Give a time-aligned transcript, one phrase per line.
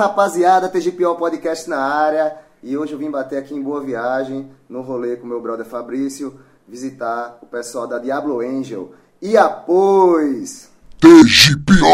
[0.00, 2.34] Rapaziada, TGPO Podcast na área.
[2.62, 6.40] E hoje eu vim bater aqui em Boa Viagem, no rolê com meu brother Fabrício,
[6.66, 8.94] visitar o pessoal da Diablo Angel.
[9.20, 10.70] E após...
[10.98, 11.84] TGPO!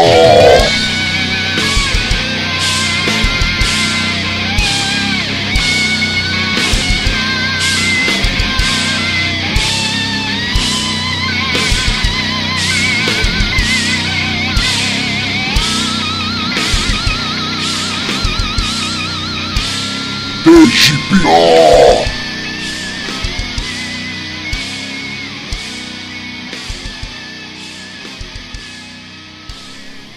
[20.67, 21.29] TGPO!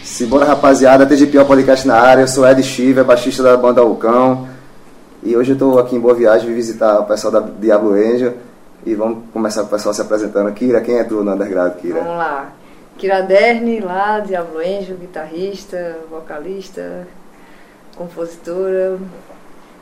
[0.03, 2.23] Simbora, rapaziada, TGPO Podcast na área.
[2.23, 4.49] Eu sou Ed Chiva, baixista da banda Vulcão.
[5.23, 8.35] E hoje eu tô aqui em Boa Viagem, vim visitar o pessoal da Diablo Angel.
[8.85, 10.53] E vamos começar com o pessoal se apresentando.
[10.53, 12.01] Kira, quem é tu no underground, Kira?
[12.01, 12.51] Vamos lá.
[12.99, 17.07] Kira Derni, lá, Diablo Angel, guitarrista, vocalista,
[17.95, 18.99] compositora.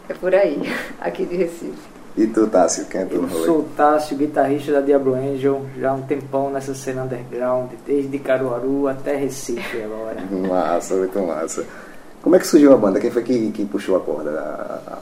[0.08, 0.60] É por aí,
[1.00, 1.98] aqui de Recife.
[2.16, 5.90] E tu, Tássio, quem é tu Eu sou o Tássio, guitarrista da Diablo Angel, já
[5.90, 10.16] há um tempão nessa cena underground, desde Caruaru até Recife agora.
[10.48, 11.64] Massa, muito massa.
[12.22, 12.98] Como é que surgiu a banda?
[12.98, 14.30] Quem foi que, que puxou a corda?
[14.30, 14.98] A- a-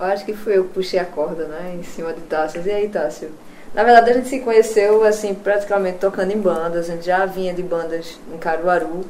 [0.00, 2.62] Eu acho que fui eu que puxei a corda, né, em cima de Tássio.
[2.64, 3.28] E aí, Tássio?
[3.74, 6.88] Na verdade, a gente se conheceu, assim, praticamente tocando em bandas.
[6.88, 9.02] A gente já vinha de bandas em Caruaru,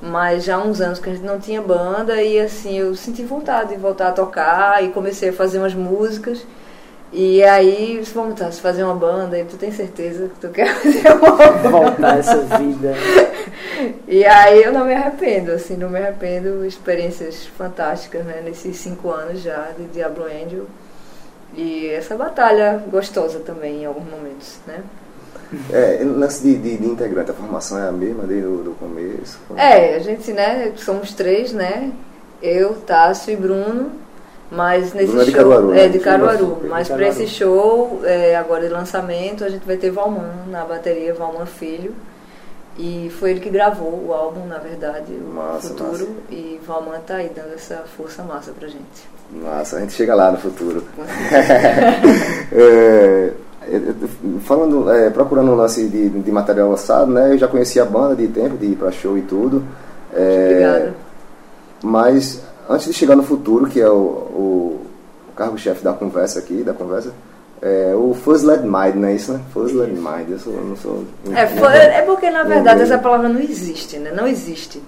[0.00, 2.22] mas já há uns anos que a gente não tinha banda.
[2.22, 6.46] E, assim, eu senti vontade de voltar a tocar e comecei a fazer umas músicas.
[7.12, 9.38] E aí, vamos, Tássio, fazer uma banda.
[9.38, 11.68] E tu tem certeza que tu quer fazer uma banda?
[11.68, 12.94] Voltar essa vida.
[14.08, 16.64] E aí eu não me arrependo, assim, não me arrependo.
[16.64, 18.40] Experiências fantásticas, né?
[18.42, 20.66] Nesses cinco anos já de Diablo Angel.
[21.54, 24.82] E essa batalha gostosa também em alguns momentos, né?
[25.72, 29.38] É, lance de, de, de integrante, a formação é a mesma desde o começo?
[29.56, 31.92] É, a gente, né, somos três, né?
[32.42, 33.90] Eu, Tássio e Bruno.
[34.50, 35.40] Mas nesse Bruno é de show.
[35.40, 35.84] Caruaru, né?
[35.84, 36.58] É, de Caruaru.
[36.62, 37.22] De Mas para Caruaru.
[37.22, 41.92] esse show, é, agora de lançamento, a gente vai ter Valman na bateria, Valman Filho.
[42.78, 45.90] E foi ele que gravou o álbum, na verdade, o Massa, Futuro.
[45.90, 46.10] massa.
[46.30, 49.16] E Valman tá aí dando essa força massa pra gente.
[49.32, 50.84] Nossa, a gente chega lá no futuro.
[52.52, 53.32] É,
[54.42, 57.32] falando, é, procurando um lance de, de material lançado, né?
[57.32, 59.62] Eu já conhecia a banda de tempo, de ir pra show e tudo.
[60.12, 60.90] É.
[61.82, 64.80] Mas antes de chegar no futuro, que é o, o
[65.36, 67.12] cargo-chefe da conversa aqui, da conversa,
[67.60, 69.40] é o Fuzzled Mind, não é isso, né?
[69.52, 71.04] Fuzzled Mind, eu, sou, não sou...
[71.32, 74.12] É, é porque, na verdade, essa palavra não existe, né?
[74.14, 74.82] Não existe.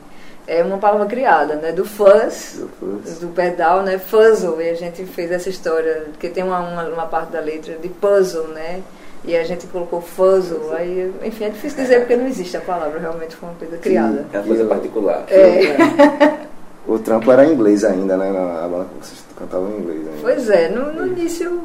[0.48, 1.72] É uma palavra criada, né?
[1.72, 3.19] Do fuzz, Do fuzz.
[3.19, 3.98] do pedal, né?
[3.98, 4.60] Fuzzle.
[4.62, 7.88] E a gente fez essa história, porque tem uma, uma, uma parte da letra de
[7.91, 8.81] puzzle, né?
[9.25, 10.72] E a gente colocou fuzzle.
[10.72, 12.98] Aí, enfim, é difícil dizer porque não existe a palavra.
[12.98, 14.25] Realmente foi uma coisa criada.
[14.32, 15.25] É uma coisa particular.
[15.28, 16.38] É,
[16.88, 18.30] O trampo era em inglês ainda, né?
[18.30, 20.19] A banda, vocês cantavam em inglês ainda.
[20.22, 21.60] pois é, no, no início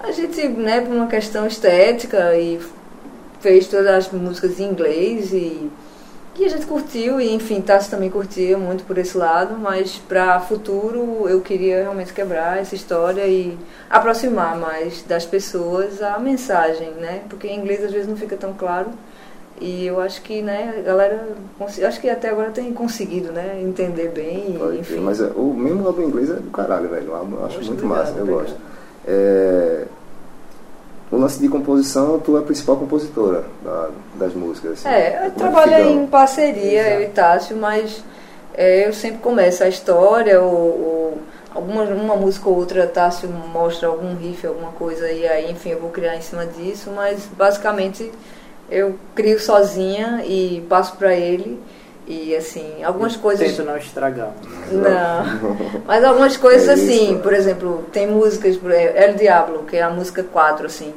[0.00, 2.58] a gente, né, por uma questão estética e
[3.40, 5.70] fez todas as músicas em inglês e,
[6.38, 10.40] e a gente curtiu e enfim, Tassi também curtia muito por esse lado, mas para
[10.40, 13.56] futuro eu queria realmente quebrar essa história e
[13.90, 17.22] aproximar mais das pessoas a mensagem, né?
[17.28, 18.88] Porque em inglês às vezes não fica tão claro.
[19.60, 21.28] E eu acho que, né, a galera,
[21.86, 24.98] acho que até agora tem conseguido, né, entender bem, Pode enfim.
[24.98, 27.08] Mas é, o mesmo álbum em inglês é do caralho, velho.
[27.08, 28.44] Eu acho Poxa, muito obrigada, massa, eu obrigada.
[28.44, 28.56] gosto.
[29.06, 29.84] É,
[31.12, 34.72] o lance de composição, tu é a principal compositora da- das músicas.
[34.84, 34.88] assim.
[34.88, 35.88] É, eu que trabalho fica?
[35.90, 36.94] em parceria, Exato.
[36.94, 38.02] eu e Tássio, mas
[38.54, 41.18] é, eu sempre começo a história, ou, ou
[41.54, 45.80] alguma uma música ou outra, Tássio mostra algum riff, alguma coisa, e aí, enfim, eu
[45.80, 48.10] vou criar em cima disso, mas basicamente
[48.70, 51.60] eu crio sozinha e passo pra ele,
[52.06, 53.46] e assim, algumas coisas...
[53.54, 54.32] Tento não estragar.
[54.70, 55.56] Não.
[55.86, 57.20] Mas algumas coisas É isso, assim, né?
[57.22, 58.58] por exemplo, tem músicas,
[58.94, 60.92] El Diablo, que é a música 4, assim,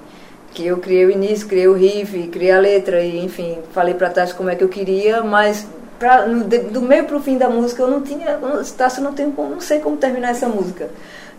[0.51, 4.09] que eu criei o início, criei o riff, criei a letra e, enfim, falei pra
[4.09, 5.67] Tassi como é que eu queria, mas
[5.99, 9.13] pra, no- do meio pro fim da música eu não tinha, eu não- Tassi não
[9.13, 10.89] tem como, não sei como terminar essa música.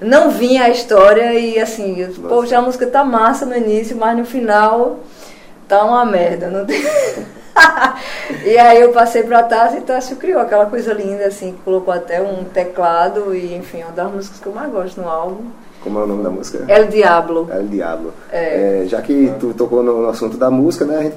[0.01, 4.17] Não vinha a história e assim, eu, poxa, a música tá massa no início, mas
[4.17, 5.01] no final
[5.67, 6.81] tá uma merda, não tem...
[8.45, 11.93] e aí eu passei pra Tassi e Tassi criou aquela coisa linda, assim, que colocou
[11.93, 15.45] até um teclado e, enfim, é uma das músicas que eu mais gosto no álbum.
[15.83, 16.65] Como é o nome da música?
[16.69, 17.49] El Diablo.
[17.51, 18.13] El Diablo.
[18.33, 18.83] É.
[18.83, 21.17] É, já que tu tocou no, no assunto da música, né, a gente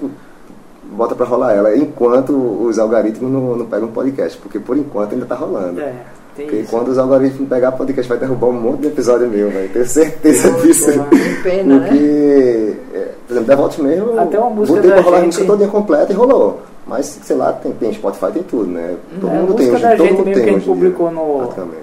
[0.91, 5.25] bota pra rolar ela, enquanto os algoritmos não, não pegam podcast, porque por enquanto ainda
[5.25, 5.81] tá rolando.
[5.81, 5.93] É,
[6.35, 6.71] tem Porque isso.
[6.71, 9.69] quando os algoritmos pegar podcast vai derrubar um monte de episódio meu, velho.
[9.69, 10.91] Tenho certeza disso.
[11.09, 11.87] Que pena, né?
[11.87, 12.68] Porque, é, por
[13.41, 16.61] exemplo, mesmo, Até uma música botei pra rolar a gente- música toda completa e rolou.
[16.87, 18.95] Mas, sei lá, tem, tem Spotify, tem tudo, né?
[19.21, 20.53] Todo É, a mundo tem música hoje, da todo gente mundo mesmo tem que a
[20.53, 21.81] gente em dia, publicou no, praticamente.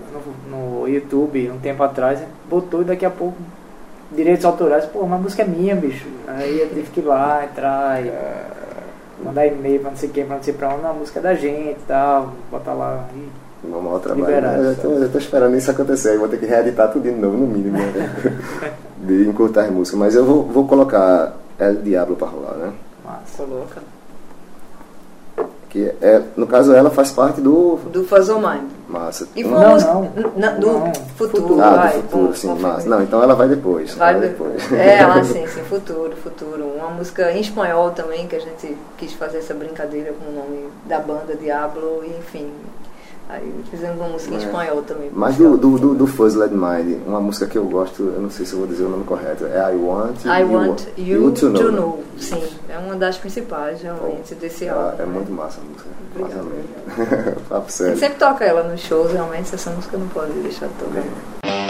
[0.50, 2.18] no YouTube um tempo atrás,
[2.50, 3.36] botou e daqui a pouco
[4.12, 6.06] direitos autorais, pô, uma música é minha, bicho.
[6.26, 8.10] Aí eu tive que ir lá, entrar e
[9.24, 11.34] mandar e-mail pra não sei quem, pra não sei pra onde, a música é da
[11.34, 13.04] gente e tal, botar lá.
[13.14, 13.28] E
[13.72, 14.26] ao trabalho.
[14.26, 16.14] Liberado, Eu tô esperando isso acontecer.
[16.14, 17.76] Eu vou ter que reeditar tudo de novo, no mínimo.
[17.78, 18.16] Né?
[18.98, 19.98] de encurtar as músicas.
[19.98, 22.72] Mas eu vou, vou colocar El Diablo pra rolar, né?
[23.04, 23.42] massa.
[23.44, 23.80] Coloca.
[25.68, 27.76] Que é, no caso, ela faz parte do.
[27.92, 28.70] Do Fuzzle Mind.
[28.88, 29.28] Massa.
[29.34, 29.76] E uma Não,
[30.36, 30.60] não.
[30.60, 30.94] do Não.
[31.16, 31.42] futuro.
[31.42, 31.60] Futuro.
[31.60, 32.88] Ah, vai, do futuro, com- sim, com- massa.
[32.88, 33.94] Não, então ela vai depois.
[33.94, 34.72] Vai ela depois.
[34.72, 36.64] É, ah, sim, sim, futuro, futuro.
[36.76, 40.68] Uma música em espanhol também, que a gente quis fazer essa brincadeira com o nome
[40.86, 42.48] da banda Diablo, e enfim.
[43.28, 44.40] Aí fizemos uma música em É.
[44.40, 45.10] espanhol também.
[45.12, 48.46] Mas do, do, do, do Fuzzled Mind, uma música que eu gosto, eu não sei
[48.46, 51.72] se eu vou dizer o nome correto, é I Want I Want You, to, know.
[51.72, 52.04] know.
[52.18, 55.02] Sim, é uma das principais, realmente, desse Ah, álbum.
[55.02, 55.12] é né?
[55.12, 55.88] muito massa a música.
[56.18, 57.26] Massa Obrigada.
[57.26, 57.40] mesmo.
[57.48, 57.98] Papo sério.
[57.98, 61.02] sempre toca ela nos shows, realmente, essa música não pode deixar de tocar.
[61.44, 61.65] I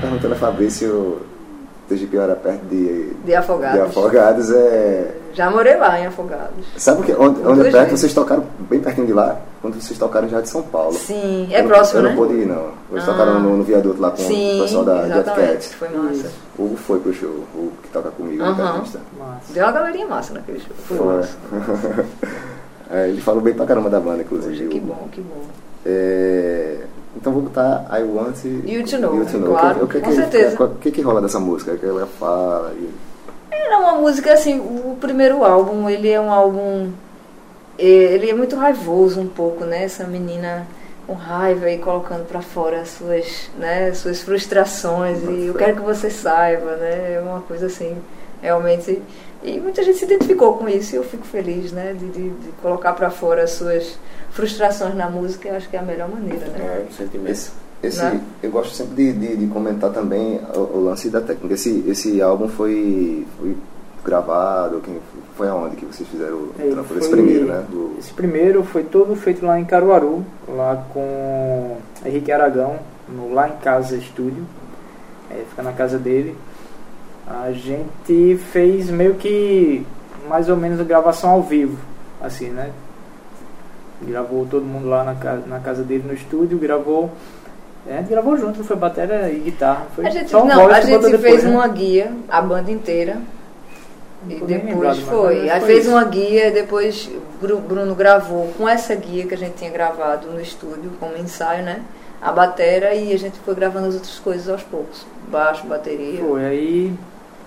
[0.00, 1.18] perguntando a Fabrício
[1.88, 3.74] TGP era perto de, De Afogados.
[3.80, 4.50] de Afogados.
[4.50, 5.14] É...
[5.34, 6.64] Já morei lá em Afogados.
[6.76, 8.00] Sabe que, onde, onde perto vezes.
[8.00, 9.36] vocês tocaram, bem pertinho de lá?
[9.60, 10.92] Quando vocês tocaram já de São Paulo.
[10.94, 12.08] Sim, é eu, não- próximo, Eu né?
[12.10, 12.68] não pude ir, não.
[12.90, 13.12] Vocês Ah.
[13.12, 15.52] tocaram no, no viaduto lá com Sim, o pessoal da Jet exatamente.
[15.52, 15.68] Cat.
[15.76, 16.30] Foi massa.
[16.56, 18.54] O Hugo foi pro show, o Hugo que toca comigo no Aham.
[18.54, 19.00] guitarrista.
[19.18, 19.52] Massa.
[19.52, 20.74] Deu uma galerinha massa naquele show.
[20.86, 21.06] Foi, Foi.
[21.16, 21.36] massa.
[22.90, 24.56] É, ele falou bem pra caramba da banda, inclusive.
[24.56, 25.40] Poxa, que o bom, que bom.
[25.86, 26.76] É,
[27.16, 29.50] então vou botar I Want You to Know, You to know.
[29.50, 30.62] claro, O que, o que, com que- certeza.
[30.64, 31.72] O que, que rola dessa música?
[31.72, 32.72] O que ela fala?
[32.78, 32.90] E-
[33.50, 36.90] Era uma música assim, o primeiro álbum, ele é um álbum.
[37.78, 39.84] eh, Ele é muito raivoso um pouco, né?
[39.84, 40.66] Essa menina
[41.06, 45.82] com raiva e colocando pra fora as suas, né, suas frustrações e eu quero que
[45.82, 47.14] você saiba, né?
[47.16, 47.94] É uma coisa assim,
[48.40, 49.02] realmente.
[49.42, 51.92] E muita gente se identificou com isso e eu fico feliz, né?
[51.98, 53.98] De, de, de colocar pra fora as suas
[54.34, 56.58] frustrações na música, eu acho que é a melhor maneira, né?
[56.58, 57.30] É, sentimento.
[57.30, 58.20] Esse, esse, Né?
[58.42, 61.54] Eu gosto sempre de, de, de comentar também o, o lance da técnica.
[61.54, 63.56] Esse, esse álbum foi, foi
[64.04, 65.00] gravado, quem,
[65.36, 66.98] foi aonde que vocês fizeram o Ele trampo?
[66.98, 67.64] Esse primeiro, né?
[67.68, 73.48] Do, Esse primeiro foi todo feito lá em Caruaru, lá com Henrique Aragão, no Lá
[73.48, 74.44] em Casa Estúdio.
[75.30, 76.36] É, fica na casa dele.
[77.26, 79.86] A gente fez meio que
[80.28, 81.78] mais ou menos a gravação ao vivo,
[82.20, 82.70] assim, né?
[84.06, 87.10] Gravou todo mundo lá na casa, na casa dele no estúdio, gravou.
[87.88, 89.86] é, gravou junto, não foi bateria e guitarra.
[89.94, 91.50] Foi A gente, só um não, a gente botou fez depois, né?
[91.50, 93.18] uma guia, a banda inteira.
[94.26, 95.50] Não E depois foi.
[95.50, 95.90] Aí fez isso.
[95.90, 100.40] uma guia, depois Bru- Bruno gravou com essa guia que a gente tinha gravado no
[100.40, 101.82] estúdio, como ensaio, né?
[102.22, 105.04] A batera e a gente foi gravando as outras coisas aos poucos.
[105.28, 106.20] Baixo, bateria.
[106.24, 106.94] Foi, aí.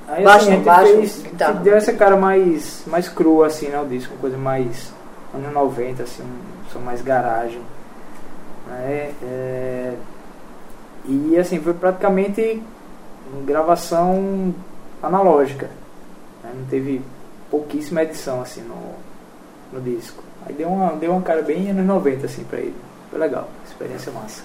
[0.07, 1.53] Aí Baixo, assim, baixo, fez, guitarra.
[1.55, 3.81] deu essa cara mais, mais crua, assim, né?
[3.81, 4.93] O disco, uma coisa mais
[5.33, 7.61] anos 90, assim, um som mais garagem.
[8.67, 9.13] Né?
[9.23, 9.93] É,
[11.05, 12.61] e assim, foi praticamente
[13.45, 14.53] gravação
[15.01, 15.69] analógica.
[16.43, 16.51] né?
[16.57, 17.01] Não teve
[17.49, 18.75] pouquíssima edição, assim, no,
[19.73, 20.23] no disco.
[20.45, 22.75] Aí deu uma, deu uma cara bem anos 90, assim, pra ele.
[23.09, 24.43] Foi legal, experiência massa.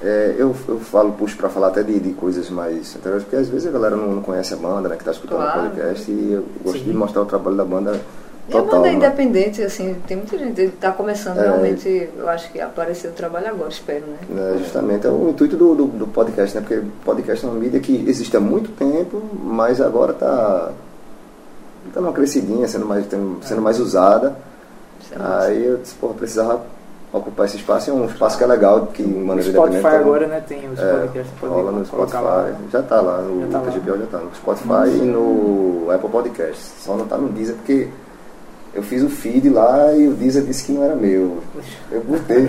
[0.00, 3.48] É, eu, eu falo, puxo pra falar até de, de coisas mais anteriores, porque às
[3.48, 5.58] vezes a galera não, não conhece a banda, né, que tá escutando Claro.
[5.58, 6.84] o podcast, e eu gosto Sim.
[6.84, 8.00] de mostrar o trabalho da banda
[8.48, 8.76] E a total.
[8.76, 8.96] banda é né?
[8.96, 11.42] independente, assim, tem muita gente que está começando É.
[11.42, 14.54] realmente, eu acho que apareceu o trabalho agora, espero, né?
[14.54, 16.64] É, justamente, é o intuito do, do, do podcast, né?
[16.66, 20.70] Porque podcast é uma mídia que existe há muito tempo, mas agora está
[21.92, 23.04] tá numa crescidinha, sendo mais,
[23.42, 24.34] sendo mais usada.
[25.12, 25.16] É.
[25.46, 26.60] Aí eu disse, porra, precisava
[27.12, 29.82] ocupar esse espaço, e é um espaço que é legal, que de maneira Spotify independente.
[29.82, 32.52] tá- agora, né, tem os É, podcasts, rola no Spotify, lá.
[32.70, 33.70] já tá lá, no Já tá lá.
[33.72, 36.72] Já tá no Spotify e no Apple Podcasts.
[36.80, 37.88] Só não tá no Deezer porque
[38.74, 41.38] eu fiz o feed lá e o Deezer disse que não era meu.
[41.90, 42.48] Eu botei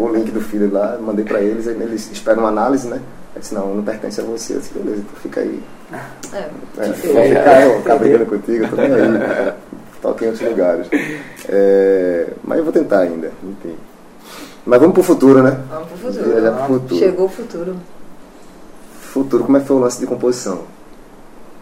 [0.00, 3.00] o, link do feed lá, mandei pra eles, aí eles esperam uma análise, né?
[3.34, 4.54] Eu disse, não, não pertence a você.
[4.54, 5.62] Eu disse, beleza, então fica aí.
[5.92, 6.36] É.
[6.36, 6.48] É,
[6.84, 9.54] vou ficar, ficar brigando contigo, eu tô nem aí.
[10.00, 10.86] Toque em outros lugares.
[11.48, 13.76] É, mas eu vou tentar ainda, enfim.
[14.64, 15.58] Mas vamos pro futuro, né?
[15.68, 16.30] Vamos pro futuro.
[16.30, 16.96] Viajar pro futuro.
[16.96, 17.76] Chegou o futuro.
[19.00, 20.62] Futuro, como é que foi o lance de composição?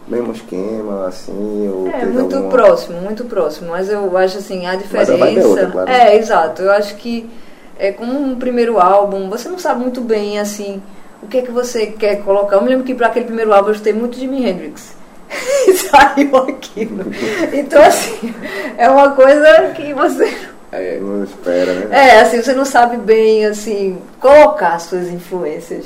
[0.09, 2.51] Mesmo esquema, assim, ou É, muito alguma...
[2.51, 3.69] próximo, muito próximo.
[3.71, 5.13] Mas eu acho assim, a a diferença.
[5.13, 5.89] é outra, claro.
[5.89, 6.63] É, exato.
[6.63, 7.29] Eu acho que
[7.77, 10.81] é como um primeiro álbum, você não sabe muito bem assim
[11.21, 12.55] o que é que você quer colocar.
[12.55, 14.97] Eu me lembro que para aquele primeiro álbum eu escutei muito Jimi Hendrix.
[15.67, 17.05] E saiu aquilo.
[17.53, 18.33] Então, assim,
[18.77, 20.33] é uma coisa que você.
[20.71, 21.87] É, não espera, né?
[21.91, 25.85] É, assim, você não sabe bem, assim, colocar as suas influências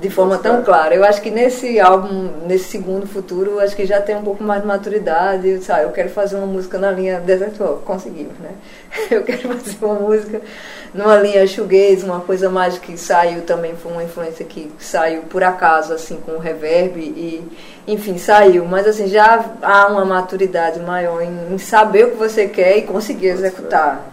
[0.00, 0.94] de forma tão clara.
[0.94, 4.60] Eu acho que nesse álbum, nesse segundo futuro, acho que já tem um pouco mais
[4.62, 5.48] de maturidade.
[5.48, 8.50] Eu, disse, ah, eu quero fazer uma música na linha Desert Rock, conseguimos, né?
[9.10, 10.40] Eu quero fazer uma música
[10.94, 15.42] numa linha shoegaze, uma coisa mais que saiu também, foi uma influência que saiu por
[15.42, 17.42] acaso, assim, com o reverb e,
[17.86, 18.64] enfim, saiu.
[18.64, 22.82] Mas, assim, já há uma maturidade maior em, em saber o que você quer e
[22.82, 24.06] conseguir executar,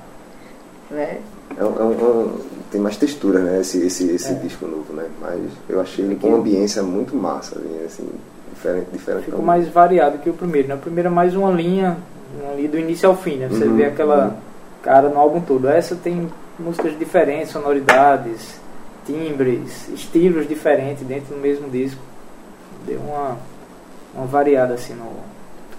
[0.89, 1.19] né?
[1.57, 3.61] É um- é um- é um- tem mais textura, né?
[3.61, 4.33] Esse, esse, esse É.
[4.33, 5.05] disco novo, né?
[5.21, 5.39] Mas
[5.69, 8.09] eu achei ele Aqui- com uma ambiência muito massa, assim, assim,
[8.53, 9.25] diferente, diferente.
[9.25, 10.75] Ficou mais variado que o primeiro, né?
[10.75, 11.95] O primeiro é mais uma linha,
[12.43, 13.47] uma linha do início ao fim, né?
[13.49, 14.33] Você Uhum, vê aquela uhum.
[14.83, 15.69] cara no álbum todo.
[15.69, 16.27] Essa tem
[16.59, 18.59] músicas diferentes, sonoridades,
[19.05, 22.01] timbres, estilos diferentes dentro do mesmo disco.
[22.85, 23.37] Deu uma,
[24.13, 25.05] uma variada assim no.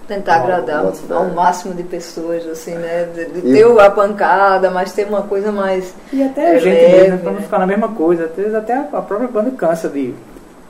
[0.07, 3.03] Tentar agradar ao máximo de pessoas, assim, né?
[3.13, 5.93] De, de E- ter a pancada, mas ter uma coisa mais.
[6.13, 7.17] E até a gente leve, mesmo, né?
[7.17, 7.43] pra não né?
[7.43, 8.25] ficar na mesma coisa.
[8.25, 10.13] Às vezes até a própria banda cansa de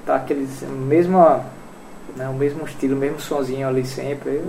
[0.05, 1.41] tá aqueles mesma,
[2.15, 4.41] né, o mesmo estilo, o mesmo sonzinho ali sempre.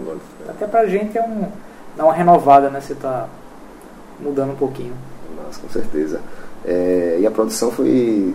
[0.49, 1.47] Até pra gente é um
[1.97, 2.81] dá uma renovada, né?
[2.81, 3.27] Você tá
[4.21, 4.95] mudando um pouquinho.
[5.45, 6.21] Mas, com certeza.
[6.65, 8.35] É, e a produção foi.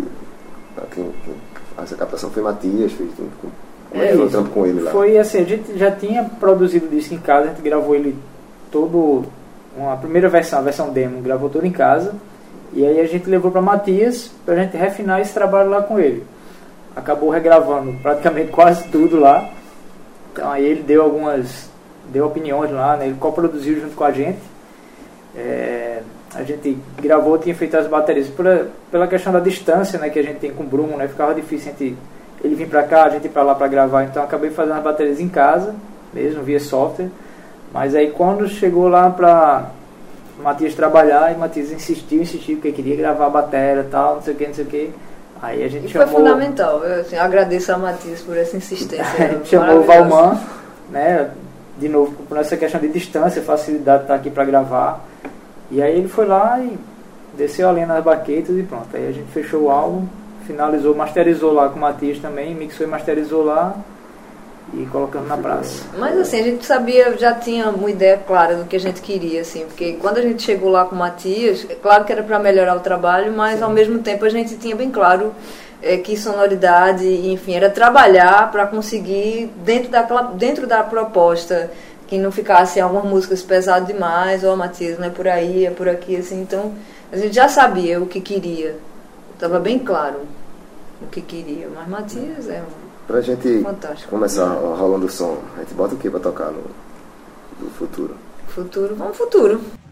[0.91, 1.09] Quem
[1.77, 3.53] Essa captação foi Matias, fez com, como
[3.93, 4.91] É é que foi o trampo com ele lá?
[4.91, 8.15] Foi assim, a gente já tinha produzido o disco em casa, a gente gravou ele
[8.71, 9.25] todo,
[9.77, 12.13] uma primeira versão, a versão demo, gravou todo em casa.
[12.73, 16.23] E aí a gente levou para Matias pra gente refinar esse trabalho lá com ele.
[16.95, 19.49] Acabou regravando praticamente quase tudo lá.
[20.31, 21.69] Então aí ele deu algumas,
[22.11, 23.05] deu opiniões lá, né?
[23.05, 24.39] ele coproduziu junto com a gente.
[25.35, 26.01] É,
[26.33, 30.23] a gente gravou, tinha feito as baterias pela, pela questão da distância né, que a
[30.23, 31.07] gente tem com o Bruno, né?
[31.07, 31.95] Ficava difícil a gente,
[32.43, 34.83] ele vir pra cá, a gente ir pra lá pra gravar, então acabei fazendo as
[34.83, 35.73] baterias em casa,
[36.13, 37.09] mesmo, via software.
[37.73, 39.69] Mas aí quando chegou lá pra
[40.41, 44.33] Matias trabalhar, e Matias insistiu, insistiu, porque queria gravar a bateria e tal, não sei
[44.33, 44.91] o que, não sei o que.
[45.41, 46.19] Aí a gente E foi chamou.
[46.19, 46.83] fundamental.
[46.83, 49.03] Eu assim, agradeço a Matias por essa insistência.
[49.25, 49.83] A gente chamou o.
[49.83, 50.39] Valman,
[50.89, 51.31] né?
[51.77, 55.03] De novo, por essa questão de distância, facilidade de estar aqui para gravar.
[55.69, 56.77] E aí ele foi lá e
[57.35, 58.87] desceu a nas baquetas e pronto.
[58.93, 60.05] Aí a gente fechou o álbum,
[60.45, 63.75] finalizou, masterizou lá com o Matias também, mixou e masterizou lá
[64.73, 65.83] e colocamos na praça.
[65.97, 69.41] Mas assim, a gente sabia, já tinha uma ideia clara do que a gente queria,
[69.41, 72.39] assim, porque quando a gente chegou lá com o Matias, é claro que era para
[72.39, 75.33] melhorar o trabalho, mas ao mesmo tempo a gente tinha bem claro
[75.81, 81.69] é, que sonoridade, enfim, era trabalhar para conseguir, dentro, daquela, dentro da proposta,
[82.07, 85.87] que não ficasse algumas músicas pesadas demais, ou Matias, não é por aí, é por
[85.87, 86.73] aqui, assim, então
[87.11, 88.75] a gente já sabia o que queria,
[89.43, 90.21] estava bem claro
[91.01, 94.09] o que queria, mas Matias é um Pra gente fantástico.
[94.09, 96.63] começar rolando o som, a gente bota o que pra tocar no,
[97.59, 98.15] no futuro?
[98.47, 99.59] Futuro, vamos futuro.
[99.59, 99.82] Futuro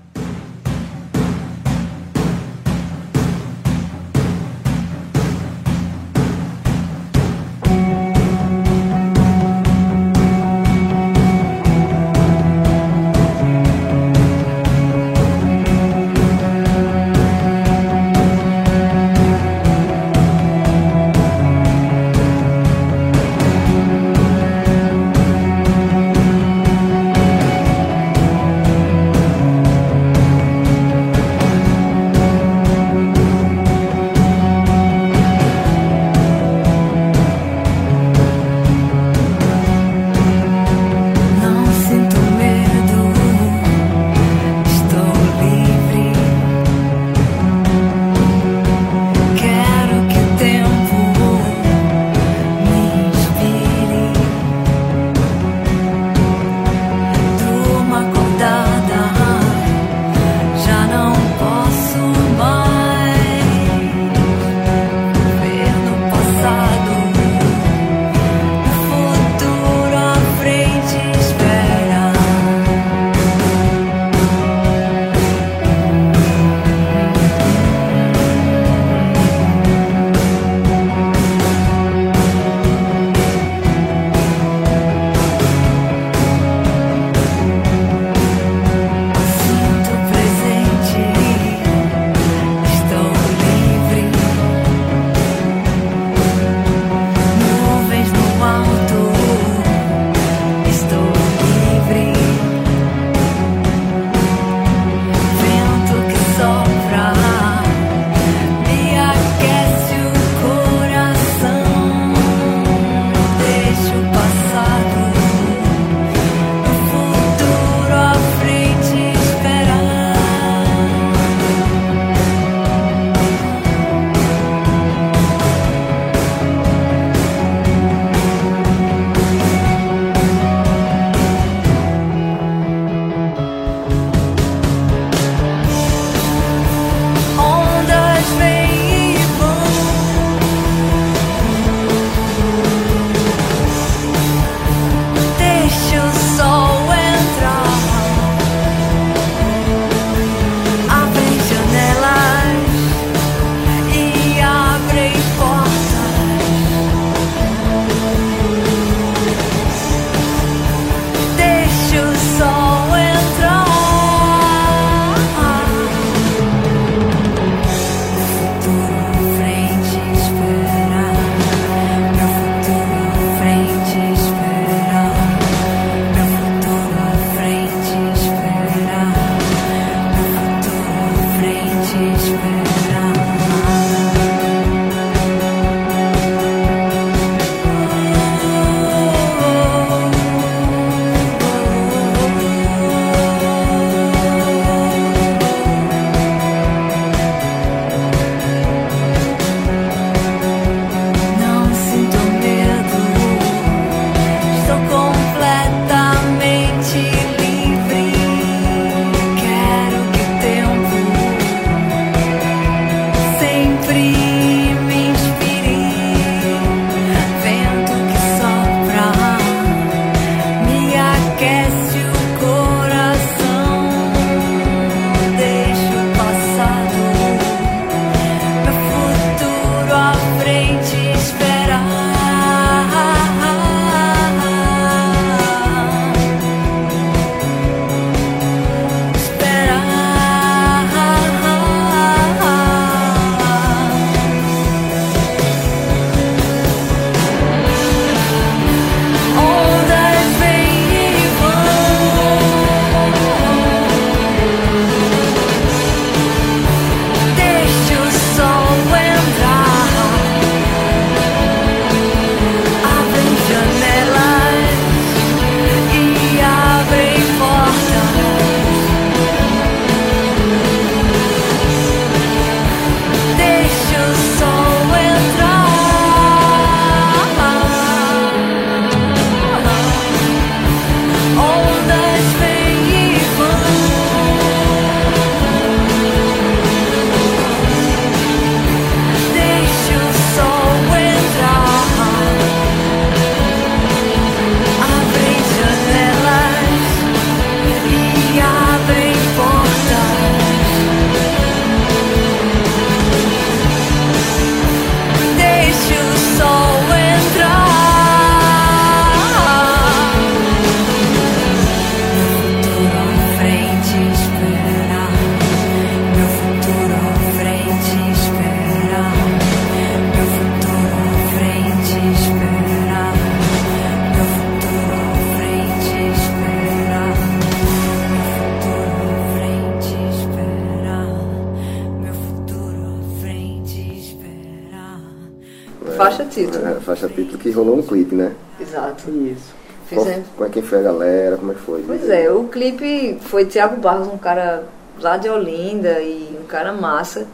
[343.31, 344.65] foi Tiago Barros, um cara
[344.99, 347.25] lá de Olinda e um cara massa,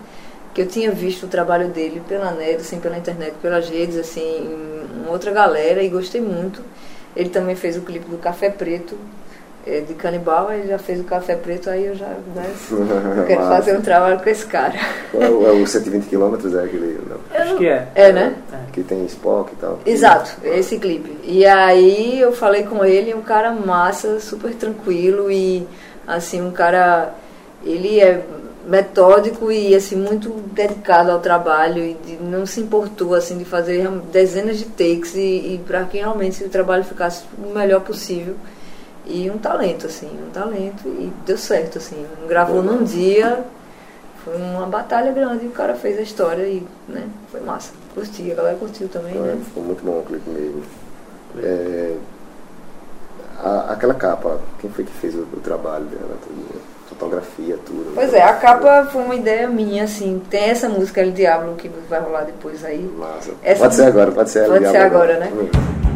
[0.53, 4.21] que eu tinha visto o trabalho dele pela net, assim, pela internet, pelas redes, assim,
[4.21, 6.61] em uma outra galera e gostei muito.
[7.15, 8.95] Ele também fez o clipe do Café Preto,
[9.65, 13.41] é, de Canibal, ele já fez o Café Preto, aí eu já né, eu quero
[13.41, 13.55] Massa.
[13.55, 14.75] fazer um trabalho com esse cara.
[15.15, 17.87] É o, é o 120 km, é aquele não, Acho que é.
[17.95, 18.35] É, né?
[18.71, 19.79] que tem Spock e tal.
[19.83, 21.17] Exato, esse clipe.
[21.23, 25.67] E aí eu falei com ele, um cara massa, super tranquilo e
[26.07, 27.13] assim, um cara
[27.63, 28.23] ele é
[28.65, 33.87] metódico e assim muito dedicado ao trabalho e de- não se importou assim de fazer
[34.11, 35.19] dezenas de takes e,
[35.55, 38.35] e para que realmente o trabalho ficasse o melhor possível.
[39.05, 42.05] E um talento assim, um talento e deu certo assim.
[42.27, 43.39] Gravou num dia,
[44.25, 47.71] foi uma batalha grande e o cara fez a história e, né, foi massa.
[47.93, 49.37] Curti, a galera curtiu também, Então, né?
[49.41, 50.61] é, ficou muito bom o clipe mesmo.
[51.41, 51.95] É,
[53.43, 56.17] a- aquela capa, quem foi que fez o, o trabalho dela?
[56.21, 57.91] Tudo, fotografia, tudo.
[57.93, 60.21] Pois é, a capa foi uma ideia minha, assim.
[60.29, 62.81] Tem essa música El Diablo que vai rolar depois aí.
[62.97, 63.31] Massa.
[63.43, 64.47] Essa- Pode ser agora, pode ser.
[64.47, 65.31] Pode ser agora, né?
[65.33, 65.86] Hum.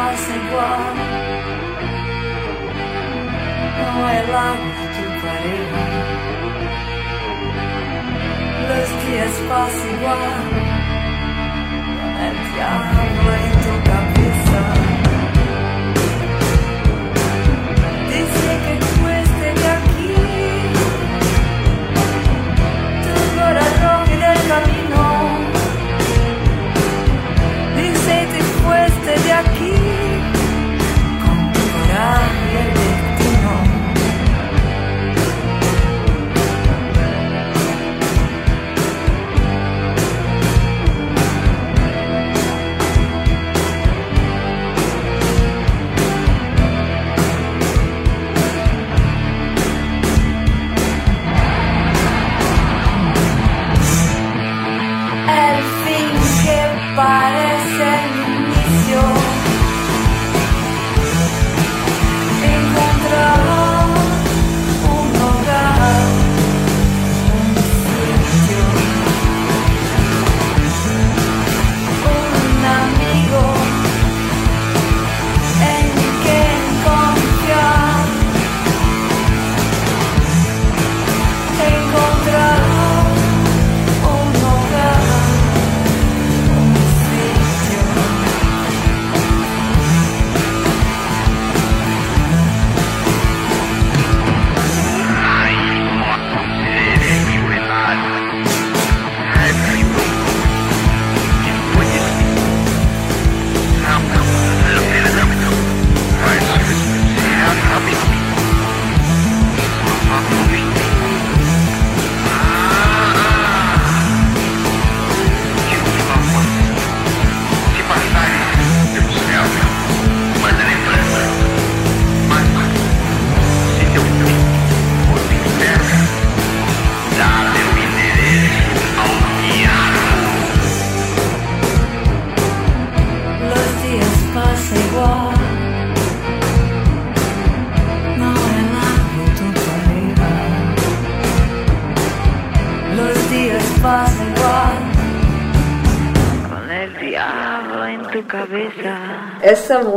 [0.00, 0.80] Dias passam igual,
[3.76, 5.82] não é lágrima tu pareja.
[8.68, 10.32] Los días pasan igual,
[12.26, 13.89] el diablo en tu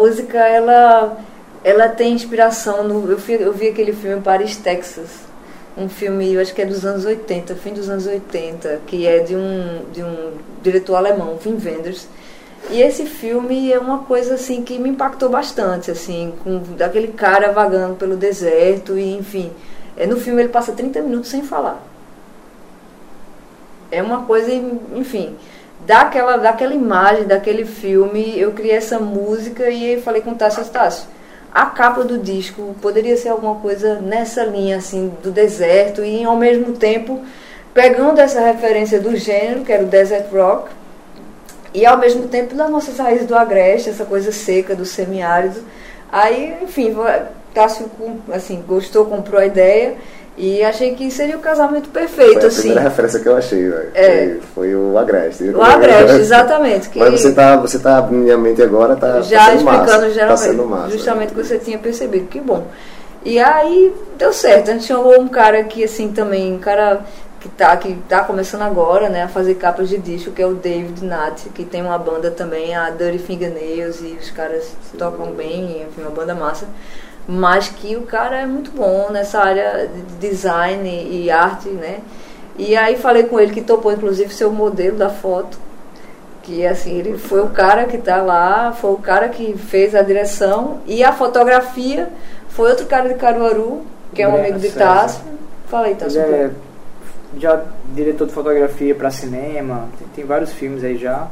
[0.04, 1.18] música, ela,
[1.64, 3.10] ela tem inspiração no.
[3.10, 5.10] Eu, fi- eu vi aquele filme Paris, Texas.
[5.78, 9.20] Um filme, eu acho que é dos anos 80, fim dos anos 80, que é
[9.20, 12.08] de um, de um diretor alemão, Wim Wenders.
[12.70, 17.52] E esse filme é uma coisa assim que me impactou bastante, assim, com daquele cara
[17.52, 19.52] vagando pelo deserto e enfim.
[19.98, 21.82] É, no filme ele passa 30 minutos sem falar.
[23.92, 24.52] É uma coisa,
[24.96, 25.36] enfim,
[25.86, 31.08] daquela, daquela imagem, daquele filme, eu criei essa música e falei com o Tássio, Tássio,
[31.54, 36.36] a capa do disco poderia ser alguma coisa nessa linha, assim, do deserto e ao
[36.36, 37.22] mesmo tempo
[37.74, 40.70] pegando essa referência do gênero, que era o desert rock,
[41.74, 45.60] e ao mesmo tempo das nossas raízes do agreste, essa coisa seca do semiárido.
[46.12, 46.96] Aí, enfim,
[47.54, 47.90] Tássio
[48.32, 49.96] assim, gostou, comprou a ideia
[50.38, 52.58] e achei que seria o casamento perfeito, Foi a assim.
[52.62, 53.92] primeira referência que eu achei, velho.
[53.94, 54.38] É.
[54.56, 55.44] Foi, o Agreste.
[55.50, 56.90] O Agreste, exatamente.
[56.90, 60.58] Que Mas você tá, você tá abrindo minha mente agora, tá, já tá explicando geralmente,
[60.58, 60.90] Tá massa.
[60.92, 62.66] justamente o que você tinha percebido, que bom.
[63.24, 67.02] E aí deu certo, a gente chamou um cara que assim também, um cara
[67.40, 70.54] que tá, que tá começando agora, né, a fazer capas de disco, que é o
[70.56, 75.84] David Nath, que tem uma banda também, a Dirty Fingernails, e os caras tocam bem,
[75.88, 76.66] enfim, uma banda massa.
[77.28, 82.00] Mas que o cara é muito bom nessa área de design e arte, né?
[82.58, 85.58] E aí falei com ele que topou inclusive ser o modelo da foto
[86.44, 90.02] que assim ele foi o cara que está lá, foi o cara que fez a
[90.02, 92.10] direção e a fotografia
[92.50, 93.82] foi outro cara de Caruaru,
[94.14, 94.70] que é um Breno amigo de.
[94.72, 95.24] Tássio.
[95.86, 96.22] Ele Tássio.
[96.22, 96.52] é
[97.40, 97.64] já
[97.96, 101.28] diretor de fotografia para cinema, tem, tem vários filmes aí já.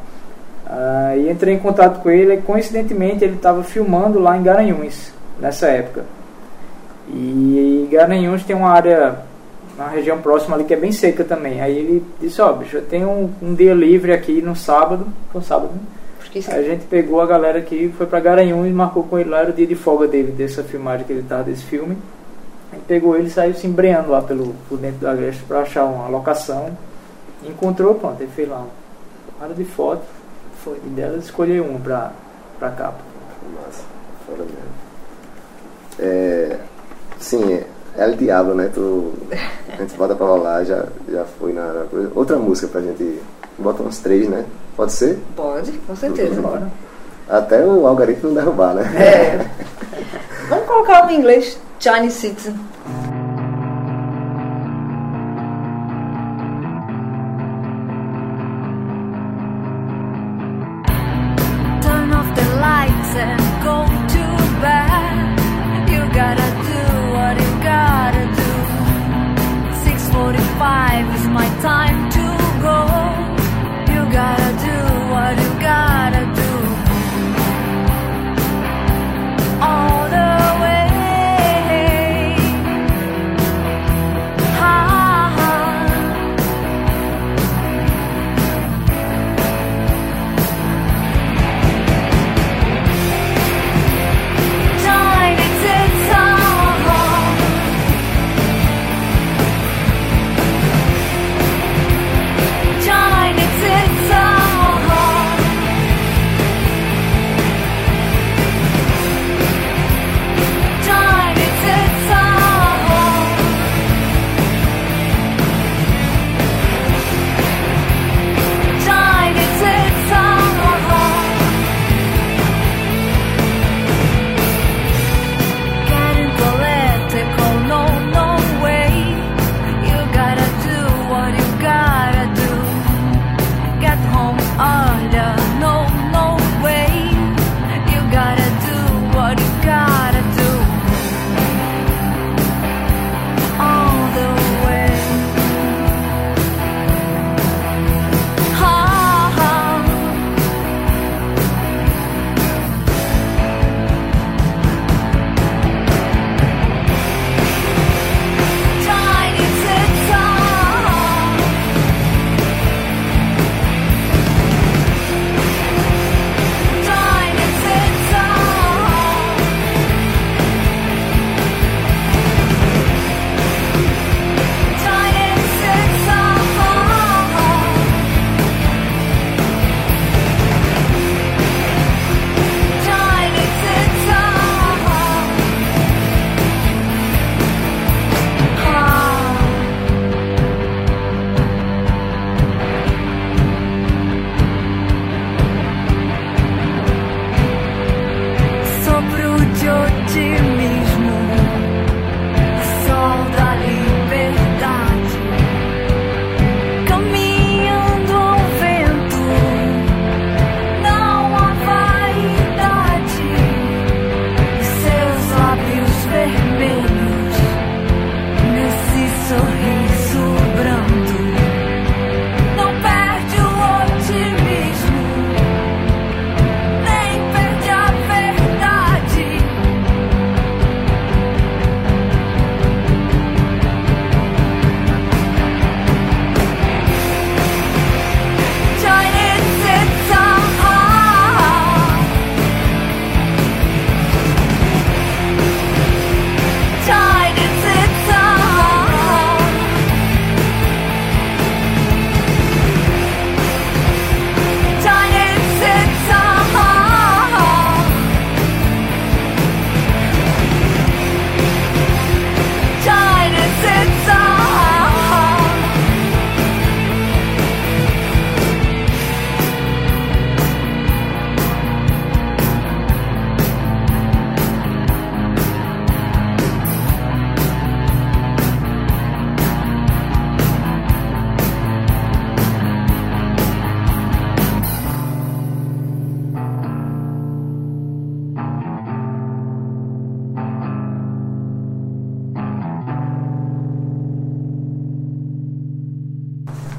[0.66, 5.12] Ah, e entrei em contato com ele e coincidentemente ele estava filmando lá em Garanhuns,
[5.42, 6.06] nessa época.
[7.10, 9.18] E Garanhuns tem uma área,
[9.76, 11.60] uma região próxima ali que é bem seca também.
[11.62, 15.42] Aí ele disse, ó, bicho, eu tenho um, um dia livre aqui no sábado, foi
[15.42, 15.82] um sábado, né?
[16.34, 19.50] A gente pegou a galera aqui, foi pra Garanhuns e marcou com ele lá, era
[19.50, 21.98] o dia de folga dele, dessa filmagem que ele tava desse filme.
[22.72, 25.60] A gente pegou ele e saiu se embreando lá pelo, por dentro do Agreste pra
[25.60, 26.72] achar uma locação.
[27.44, 28.66] Encontrou, pronto, ele fez lá
[29.36, 30.04] uma área de foto,
[30.64, 32.14] foi, e dela escolheu uma pra,
[32.58, 33.00] pra capa.
[33.54, 33.84] Massa,
[34.26, 34.81] foda mesmo.
[36.02, 36.58] É,
[37.20, 37.66] sim, é
[38.04, 38.70] El Diablo, né?
[38.74, 39.14] Tu,
[39.72, 41.86] a gente bota pra rolar, já, já foi na.
[42.16, 43.22] Outra música pra gente.
[43.58, 44.46] Bota uns três, né?
[44.76, 45.20] Pode ser?
[45.36, 46.42] Pode, com certeza.
[46.42, 46.68] Bora.
[47.30, 48.84] Até o algoritmo não derrubar, né?
[48.98, 49.50] É.
[50.50, 52.56] Vamos colocar um em inglês, Chinese Citizen.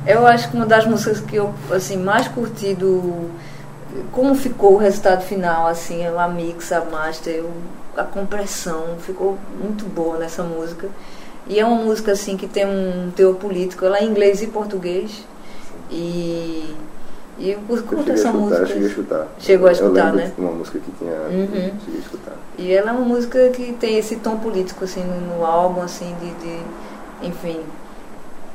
[0.07, 3.31] Eu acho que uma das músicas que eu assim mais curti do
[4.11, 7.51] como ficou o resultado final, assim, a mix, a master, eu-
[7.97, 10.89] a compressão, ficou muito boa nessa música.
[11.47, 14.47] E é uma música assim que tem um teor político, ela é em inglês e
[14.47, 15.25] português.
[15.91, 16.75] E,
[17.39, 18.63] e eu Eu curto a essa música.
[18.63, 19.27] eu cheguei a escutar.
[19.39, 20.33] Chegou a Eu escutar, né?
[20.39, 21.13] uma música que tinha.
[21.13, 21.73] Uhum.
[21.85, 22.33] Cheguei a escutar.
[22.59, 26.15] E ela é uma música que tem esse tom político assim no, no álbum, assim,
[26.21, 27.61] de, de enfim,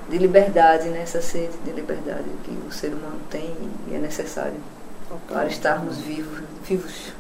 [0.10, 1.02] de liberdade, né?
[1.02, 3.54] Essa sede de liberdade que o ser humano tem
[3.92, 4.54] e é necessário
[5.30, 6.40] para estarmos vivos.
[6.68, 7.14] vivos.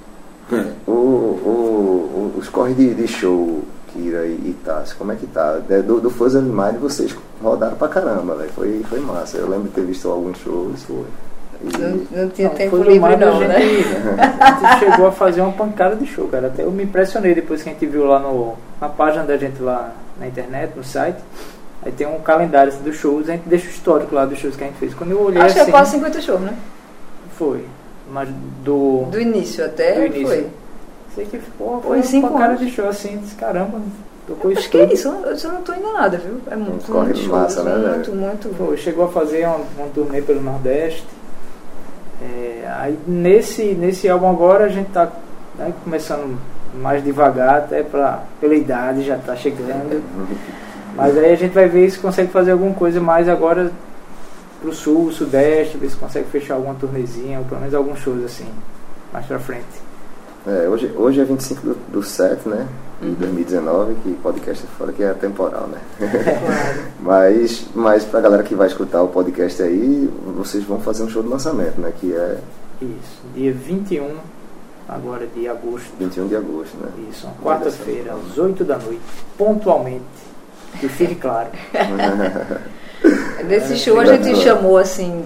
[0.88, 5.28] O, o, o- os corre de, de show, Kira e, e Tassi, como é que
[5.28, 5.60] tá?
[5.70, 8.50] É, Do, do Fuzz Mind vocês rodaram pra caramba, velho.
[8.52, 9.38] Foi, foi massa.
[9.38, 10.84] Eu lembro de ter visto alguns shows.
[10.84, 11.06] Foi.
[11.80, 13.58] Não, E, não tinha Não, tempo livre não, a né?
[14.40, 16.48] a gente chegou a fazer uma pancada de show, cara.
[16.48, 19.62] Até eu me impressionei depois que a gente viu lá no, na página da gente
[19.62, 21.18] lá na internet, no site.
[21.88, 24.58] Aí tem um calendário assim, dos shows, a gente deixa o histórico lá dos shows
[24.58, 24.94] que a gente fez.
[24.94, 26.54] Quando eu olhei Acho que assim, é quase 50 shows, né?
[27.38, 27.64] foi.
[28.12, 28.28] Mas
[28.62, 29.06] do.
[29.10, 30.28] Do início até Do início.
[30.28, 30.48] foi.
[31.16, 32.66] Sei que pô, Foi cinco uma pancada anos.
[32.66, 33.80] de show assim, disse, caramba,
[34.28, 36.42] tocou Acho isso que é isso, eu eu não estou enganada, viu?
[36.52, 37.90] É muito, corre muito show, massa, né, velho?
[37.90, 38.50] muito, muito.
[38.58, 41.06] Pô, chegou a fazer uma, uma turnê pelo Nordeste.
[42.22, 45.10] É, aí nesse, nesse álbum agora a gente tá
[45.58, 46.38] né, começando
[46.76, 50.04] mais devagar, até pra, pela idade já tá chegando.
[50.98, 53.72] Mas aí a gente vai ver se consegue fazer alguma coisa mais agora
[54.62, 58.48] pro sul, sudeste, ver se consegue fechar alguma turnezinha, ou pelo menos alguns shows assim,
[59.14, 59.66] mais pra frente.
[60.48, 62.68] é, hoje, hoje é 25 do, do 7, né?
[63.00, 63.14] De Uhum.
[63.14, 65.78] 2019, que podcast é fora que é temporal, né?
[67.00, 71.22] Mas, mas pra galera que vai escutar o podcast aí, vocês vão fazer um show
[71.22, 71.94] de lançamento, né?
[72.00, 72.40] Que é
[72.82, 74.16] Isso, dia 21
[74.90, 75.92] agora de agosto.
[76.00, 76.90] 21 de agosto, né?
[77.12, 79.00] Isso, uma quarta-feira, às 8 da noite,
[79.38, 80.02] pontualmente.
[80.80, 81.50] Que fique claro.
[83.46, 85.26] Nesse É, show a gente chamou assim.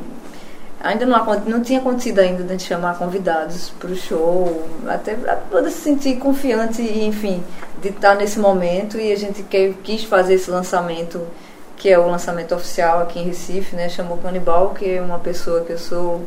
[0.83, 5.69] Ainda não, não tinha acontecido ainda de chamar convidados para o show, até para poder
[5.69, 7.43] se sentir confiante enfim,
[7.81, 8.97] de estar nesse momento.
[8.97, 11.21] E a gente que- quis fazer esse lançamento,
[11.77, 13.89] que é o lançamento oficial aqui em Recife, né?
[13.89, 16.23] Chamou Canibal, que é uma pessoa que eu sou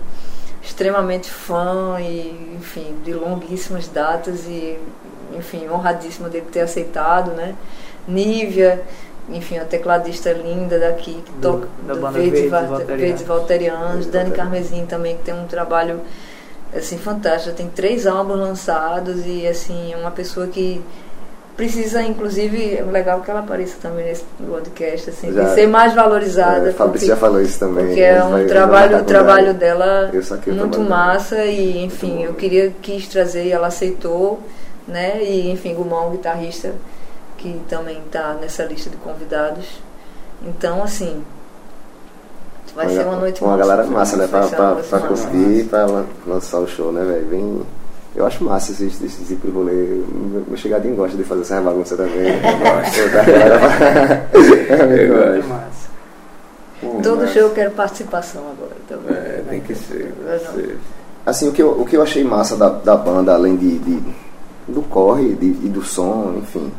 [0.63, 4.79] extremamente fã e, enfim, de longuíssimas datas e,
[5.37, 7.55] enfim, honradíssima dele ter aceitado, né?
[8.07, 8.83] Nívia,
[9.29, 13.01] enfim, a tecladista linda daqui que Do- toca da do banda Verdes, Verdes Va- Volterianos.
[13.03, 14.31] Verdes Volterianos, Verdes Dani.
[14.33, 16.01] Carmesim também, que tem um trabalho
[16.77, 20.83] assim fantástico, tem três álbuns lançados e assim, é uma pessoa que
[21.57, 25.95] precisa, inclusive, é legal que ela apareça também nesse podcast, assim, Já- de ser mais
[25.95, 26.69] valorizada.
[26.69, 27.87] É, Fabrício já falou isso também.
[27.87, 30.11] porque é vai- um vai trabalho, o trabalho dela
[30.49, 30.89] muito dela.
[30.91, 34.41] massa e enfim, eu queria quis trazer e ela aceitou,
[34.89, 35.23] né?
[35.23, 36.73] E enfim, Gumão, guitarrista,
[37.45, 39.67] que também está nessa lista de convidados.
[40.43, 41.23] Então, assim,
[42.75, 44.27] vai ser uma noite Uma galera massa, né?
[44.27, 47.27] Pra, ser pra, uma conseguir pra lan- lançar o show, né, velho?
[47.27, 47.63] Bem.
[48.17, 49.73] Eu acho massa esse, esse tipo de rolê.
[49.75, 52.29] Meu meu chegadinho gosta de fazer essa bagunça também.
[52.97, 53.35] Eu gosto.
[54.73, 55.49] É, Eu muito gosto.
[55.49, 55.85] Massa.
[56.81, 59.15] Pô, Todo mas- show eu quero participação agora também.
[59.17, 60.15] É, tem que ser.
[60.55, 60.79] Ser.
[61.27, 64.03] Assim, o que eu, o que eu achei massa da, da banda, além de, de-
[64.69, 66.73] do corre e do som, enfim,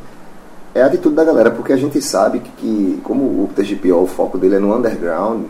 [0.76, 4.08] é a atitude da galera, porque a gente sabe que, que como o TGPO, o
[4.08, 5.46] foco dele é no underground,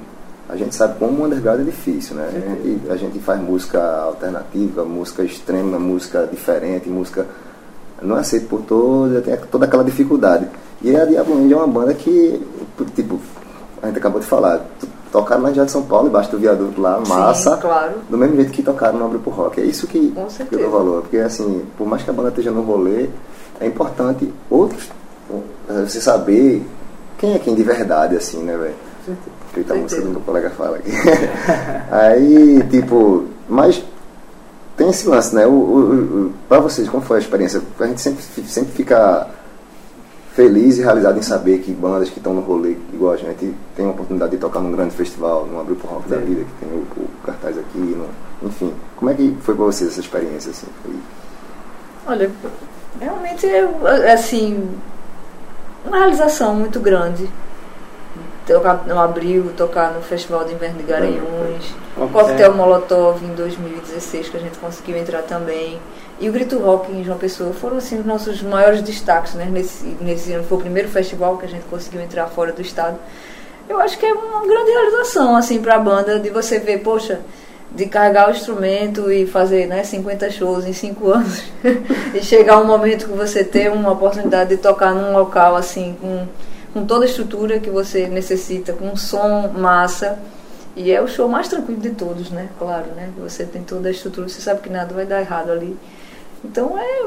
[0.47, 2.27] a gente sabe como o underground é difícil, né?
[2.27, 7.25] A gente, a gente faz música alternativa, música extrema, música diferente, música
[8.03, 10.47] não é aceita por todos, tem toda aquela dificuldade.
[10.79, 12.39] E a Diablo Índia é uma banda que,
[12.93, 13.19] tipo,
[13.81, 14.63] a gente acabou de falar,
[15.11, 17.55] tocaram na Jardim de São Paulo, embaixo do viaduto lá, massa.
[17.55, 17.93] Sim, claro.
[18.07, 19.59] Do mesmo jeito que tocaram no Abre pro Rock.
[19.59, 20.13] É isso que,
[20.49, 21.01] que eu dou valor.
[21.01, 23.09] Porque, assim, por mais que a banda esteja no rolê,
[23.59, 24.91] é importante outros,
[25.67, 26.63] você saber
[27.17, 28.75] quem é quem de verdade, assim, né, velho?
[29.55, 30.91] Eita, a música do meu colega fala aqui.
[31.91, 33.81] Aí, tipo, mas
[34.75, 35.45] tem esse lance, né?
[35.47, 37.61] O, o, o, pra vocês, como foi a experiência?
[37.79, 39.27] A gente sempre, sempre fica
[40.33, 43.85] feliz e realizado em saber que bandas que estão no rolê igual a gente tem
[43.85, 46.77] a oportunidade de tocar num grande festival, num Abril pro Rock da vida, que tem
[46.77, 48.09] o, o cartaz aqui, no-
[48.49, 48.73] enfim.
[48.97, 50.67] Como é que foi pra vocês essa experiência, assim?
[50.83, 50.93] Foi-
[52.07, 52.29] Olha,
[52.99, 54.67] realmente é assim
[55.85, 57.29] uma realização muito grande.
[58.45, 64.29] Tocar no Abril, tocar no Festival de Inverno de Garanhuns, o Coquetel Molotov em 2016
[64.29, 65.79] que a gente conseguiu entrar também.
[66.19, 69.47] E o Grito Rock em João Pessoa foram assim os nossos maiores destaques, né?
[69.51, 72.97] Nesse, nesse ano foi o primeiro festival que a gente conseguiu entrar fora do estado.
[73.67, 77.21] Eu acho que é uma grande realização assim para a banda de você ver, poxa,
[77.75, 81.43] de carregar o instrumento e fazer né, 50 shows em 5 anos
[82.13, 86.25] e chegar um momento que você tem uma oportunidade de tocar num local assim com,
[86.73, 90.17] com toda a estrutura que você necessita, com um som massa
[90.75, 92.49] E é o show mais tranquilo de todos, né?
[92.57, 93.09] Claro, né?
[93.17, 95.77] Você tem toda a estrutura, você sabe que nada vai dar errado ali.
[96.43, 97.05] Então é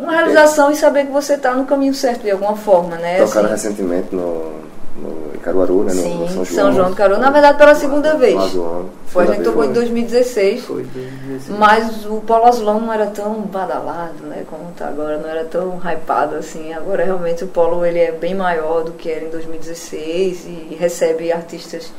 [0.00, 3.18] uma realização e saber que você está no caminho certo de alguma forma, né?
[3.18, 4.52] Tocaram Assim, recentemente no,
[4.96, 5.94] no Caruaru, né?
[5.94, 6.46] No, Sim, no São João.
[6.46, 7.20] São João do Caruaru.
[7.20, 8.36] Na verdade, pela segunda vez.
[8.36, 8.90] Ano.
[9.06, 10.64] Foi, a gente tocou em vez, 2016.
[10.64, 11.58] Foi 2016.
[11.58, 15.78] Mas o Polo Azulão não era tão badalado, né, como tá agora, não era tão
[15.78, 16.72] hypado assim.
[16.72, 21.32] Agora realmente o Polo ele é bem maior do que era em 2016 e recebe
[21.32, 21.90] artistas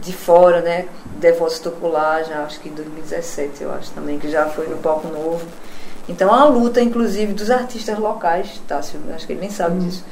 [0.00, 0.86] de fora, né?
[1.16, 4.76] Devotos tocou lá já, acho que em 2017, eu acho também, que já foi no
[4.76, 5.44] palco novo.
[6.08, 10.04] Então há uma luta, inclusive, dos artistas locais, Tássio, acho que ele nem sabe disso,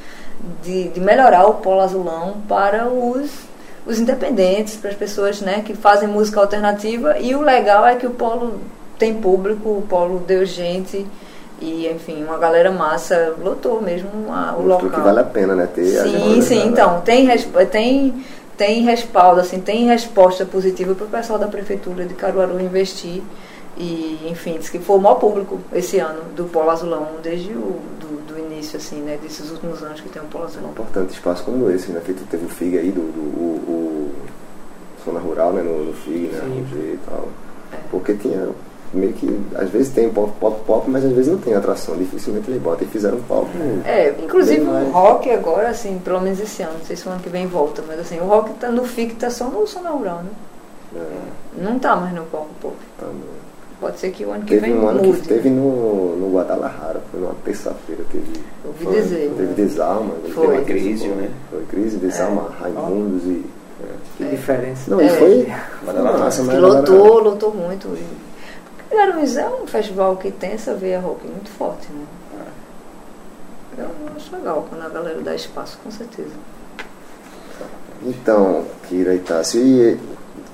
[0.62, 3.30] de, de melhorar o Polo Azulão para os,
[3.86, 7.18] os independentes, para as pessoas né, que fazem música alternativa.
[7.18, 8.55] E o legal é que o Polo
[8.99, 11.07] tem público, o Polo deu gente.
[11.61, 14.90] E, enfim, uma galera massa lotou mesmo a- o Mostrou local.
[14.90, 15.68] que vale a pena, né?
[15.72, 18.24] Ter a Sim, sim, então, tem, resp- tem,
[18.57, 23.22] tem respaldo, assim, tem resposta positiva para o pessoal da prefeitura de Caruaru investir.
[23.78, 27.78] E, enfim, diz que foi o maior público esse ano do Polo Azulão, desde o
[28.01, 31.12] do, do início, assim, né, desses últimos anos que tem o Polo É um importante
[31.12, 32.00] espaço como esse, né?
[32.00, 35.62] Feito, teve o FIG aí, do, do o, o Zona Rural, né?
[35.62, 36.40] No, no FIG, né?
[36.40, 36.76] Sim.
[36.78, 37.28] E tal.
[37.72, 37.76] É.
[37.90, 38.48] Porque tinha
[38.92, 41.96] meio que, às vezes tem pop, pop, pop, mas às vezes não tem atração.
[41.96, 42.86] Dificilmente eles botam.
[42.86, 43.50] E fizeram palco.
[43.84, 47.20] É, inclusive o rock agora, assim, pelo menos esse ano, não sei se o ano
[47.20, 50.30] que vem volta, mas assim, o rock tá no FIC tá só no Rural, né?
[50.94, 52.76] É, Não tá mais no palco pop.
[52.98, 53.06] tá
[53.82, 55.20] Pode ser que o ano que Teve vem um ano mude.
[55.22, 58.32] que teve no, no Guadalajara, foi numa terça-feira, teve.
[58.64, 59.34] Ouvi foi- dizer.
[59.36, 60.58] Teve Desalma, Foi.
[60.58, 61.30] teve Crise, né?
[61.50, 63.44] Foi Crise, Desalma, Raimundos e.
[64.16, 64.88] Que diferença.
[64.88, 65.08] Não, É.
[65.08, 65.52] foi.
[65.84, 66.18] Guadalajara.
[66.24, 67.98] massa, mas Que a galera- lotou, lotou muito.
[68.88, 72.04] Garanhuns é um festival que tem essa veia rock muito forte, né?
[73.78, 76.30] Eu acho legal quando a galera dá espaço, com certeza.
[78.04, 79.98] Então, Kira e Tássio, e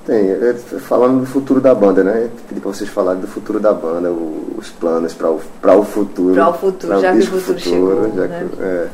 [0.09, 2.29] tem, é, falando do futuro da banda, né?
[2.47, 5.83] Pedi pra vocês falarem do futuro da banda, o- os planos para o, pra o
[5.85, 6.33] futuro.
[6.33, 8.47] Pra o futuro, pra já que o disco futuro chegou, já né?
[8.51, 8.87] que- é.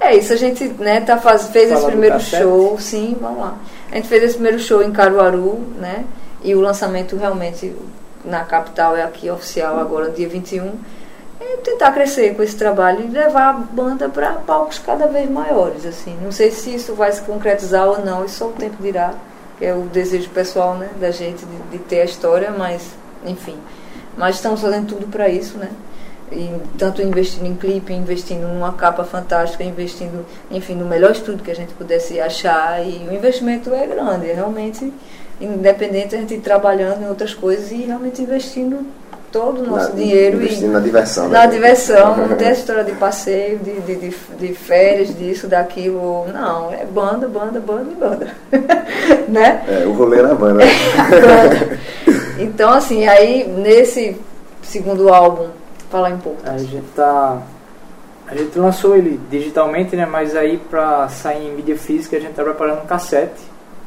[0.00, 3.56] É isso, a gente né, tá faz, fez Fala esse primeiro show, sim, vamos lá.
[3.90, 6.04] A gente fez esse primeiro show em Caruaru, né?
[6.44, 7.74] E o lançamento realmente
[8.24, 10.72] na capital é aqui oficial agora, dia 21.
[11.40, 15.84] É tentar crescer com esse trabalho e levar a banda para palcos cada vez maiores,
[15.86, 16.16] assim.
[16.22, 19.14] Não sei se isso vai se concretizar ou não, isso só o tempo dirá.
[19.60, 22.92] É o desejo pessoal, né, da gente de, de ter a história, mas
[23.24, 23.56] enfim.
[24.16, 25.70] Mas estamos fazendo tudo para isso, né?
[26.30, 31.50] E tanto investindo em clipe, investindo numa capa fantástica, investindo, enfim, no melhor estúdio que
[31.50, 32.84] a gente pudesse achar.
[32.86, 34.92] E o investimento é grande, é realmente
[35.40, 38.84] independente a gente trabalhando em outras coisas e realmente investindo
[39.32, 41.28] todo o nosso Na- dinheiro e na diversão.
[41.28, 41.46] na né?
[41.48, 46.26] diversão, não tem história de passeio, de, de, de, de férias, disso, daquilo.
[46.32, 48.28] Não, é banda, banda, banda e banda.
[49.28, 49.64] né?
[49.68, 50.64] É, o rolê na banda.
[51.08, 51.78] Banda.
[52.38, 54.16] Então, assim, aí nesse
[54.62, 55.48] segundo álbum,
[55.90, 56.38] falar um pouco.
[56.44, 57.42] A gente tá.
[58.26, 60.04] A gente lançou ele digitalmente, né?
[60.06, 63.40] Mas aí pra sair em mídia física a gente tá preparando um cassete.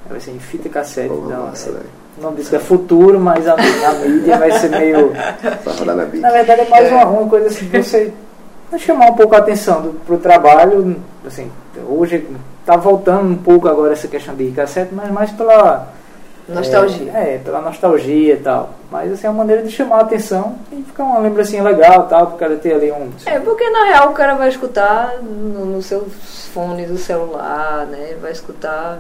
[0.10, 1.10] Vai ser em fita cassete.
[1.10, 2.01] Porra, então, massa, é-.
[2.18, 5.14] O nome disso é futuro, mas a, a mídia vai ser meio.
[5.66, 6.06] Rodar na.
[6.06, 8.12] Na verdade é mais uma, uma coisa assim, você
[8.78, 10.98] chamar um pouco a atenção do, pro trabalho.
[11.26, 11.52] Assim,
[11.88, 12.28] hoje
[12.66, 15.88] tá voltando um pouco agora essa questão de cassete, mas mais pela.
[16.48, 17.12] Nostalgia.
[17.14, 18.72] É, é, pela nostalgia e tal.
[18.92, 22.10] Mas assim, é uma maneira de chamar a atenção e ficar uma lembrancinha legal e
[22.10, 23.10] tal, pro cara ter ali um.
[23.26, 26.08] É, porque na real o cara vai escutar no, no seu
[26.54, 28.16] fone do celular, né?
[28.22, 29.00] Vai escutar.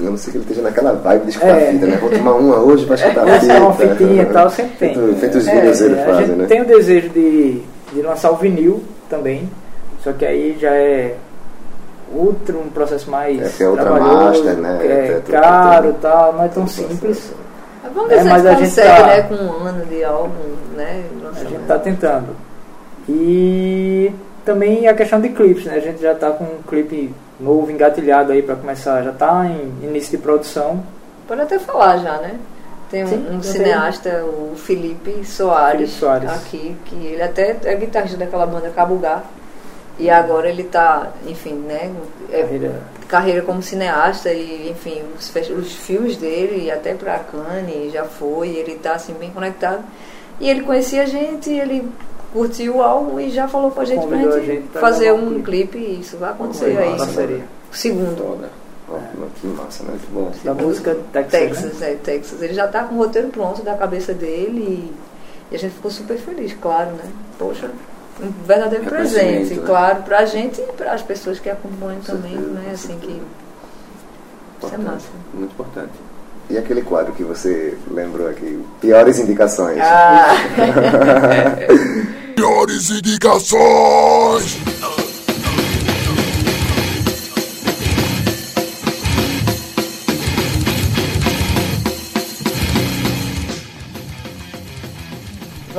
[0.00, 1.72] A não ser que ele esteja naquela vibe de escutar É.
[1.72, 1.96] fita, né?
[2.00, 3.52] Vou tomar uma hoje pra escutar Essa fita.
[3.52, 4.94] é uma fitinha e tal, sempre tem.
[4.94, 6.46] Feito, feito os É, vídeos ele a fazem, gente né?
[6.46, 9.50] tem o desejo de, de lançar o vinil também,
[10.04, 11.14] só que aí já é
[12.14, 14.78] outro, um processo mais É, que é outra trabalhoso, master, né?
[14.80, 16.98] que é É, caro e tal, não é tão simples.
[17.00, 17.34] processo.
[17.82, 19.22] Mas vamos É, mas a a gente consegue, tá- né?
[19.22, 20.32] Com um ano de álbum,
[20.76, 21.02] né?
[21.20, 21.50] A lançamento.
[21.50, 22.36] gente está tentando.
[23.08, 24.12] E
[24.48, 25.74] também a questão de clipes, né?
[25.74, 29.84] A gente já está com um clipe novo engatilhado aí para começar, já está em
[29.84, 30.82] início de produção.
[31.26, 32.38] Pode até falar já, né?
[32.90, 36.30] Tem um, Sim, um cineasta, o Felipe Soares, Felipe Soares.
[36.30, 39.22] aqui, que ele até é guitarrista daquela banda Cabugá.
[39.98, 41.92] E agora ele tá, enfim, né?
[42.32, 42.80] É, Carreira.
[43.06, 48.76] carreira como cineasta e, enfim, os, os filmes dele, até pra Cannes já foi, ele
[48.76, 49.84] tá assim bem conectado.
[50.40, 51.86] E ele conhecia a gente, ele
[52.32, 54.80] curtiu o álbum e já falou com a gente pra Convidou a gente, gente pra
[54.80, 56.96] fazer um um clipe isso vai acontecer aí.
[56.96, 57.44] parceria.
[57.72, 58.48] Segundo.
[58.90, 58.96] Ó,
[59.40, 59.90] que massa, né?
[59.90, 60.32] Muito bom.
[60.42, 61.32] Da música Texas.
[61.32, 61.38] né?
[61.38, 62.42] Texas, é, Texas.
[62.42, 64.94] Ele já tá com o roteiro pronto da cabeça dele e,
[65.52, 67.04] e a gente ficou super feliz, claro, né?
[67.38, 67.70] Poxa,
[68.20, 69.62] um verdadeiro presente, né?
[69.66, 72.70] claro, pra gente e para as pessoas que acompanham Com também, né?
[72.72, 73.06] Assim que.
[73.06, 73.20] certeza.
[74.58, 75.08] Isso é Importante, massa.
[75.34, 75.92] Muito importante.
[76.50, 79.78] E aquele quadro que você lembrou aqui, piores indicações.
[79.82, 80.34] Ah,
[82.34, 84.58] Piores indicações!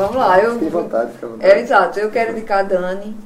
[0.10, 0.54] vamos lá, eu.
[0.54, 1.52] Fique vontade, fique à vontade.
[1.52, 3.18] É exato, eu quero indicar a Dani.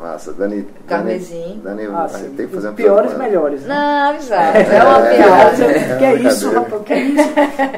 [0.00, 0.66] Massa, Dani.
[0.88, 1.60] Carmesim.
[1.62, 2.34] Dani, Dani Ah, sim.
[2.34, 3.62] tem que fazer um Piores, melhores.
[3.64, 3.74] né?
[3.74, 5.64] Não, exato, é uma É, piada.
[5.64, 5.98] é.
[5.98, 6.82] que é isso, rapaz?
[6.84, 7.28] Que é isso?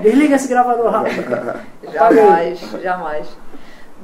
[0.03, 1.25] Desliga esse gravador rápido.
[1.93, 3.27] Jamais, jamais.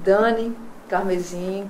[0.04, 0.56] Dani,
[0.88, 1.68] Carmesim.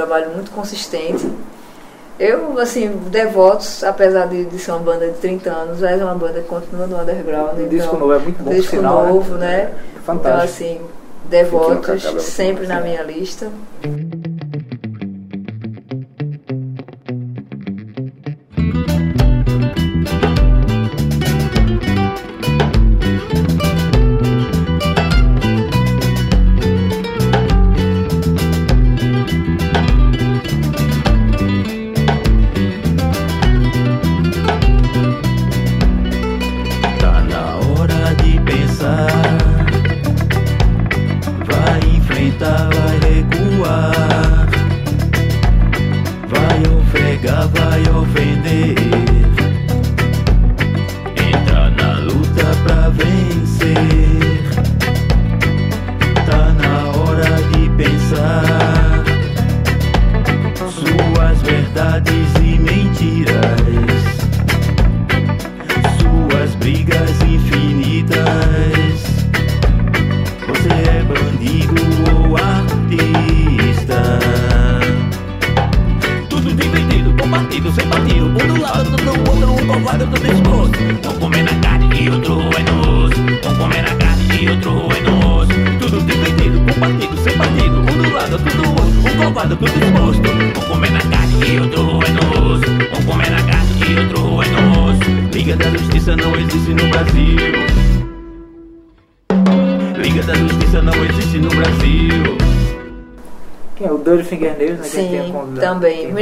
[0.00, 1.30] Trabalho muito consistente.
[2.18, 6.40] Eu, assim, Devotos, apesar de, de ser uma banda de 30 anos, é uma banda
[6.40, 7.54] que continua no underground.
[7.58, 9.08] Então, disco novo é muito bom, Disco sinal, né?
[9.08, 9.54] novo, né?
[9.54, 10.44] É Então, fantástico.
[10.44, 10.80] assim,
[11.30, 13.48] Devotos, sempre na minha lista.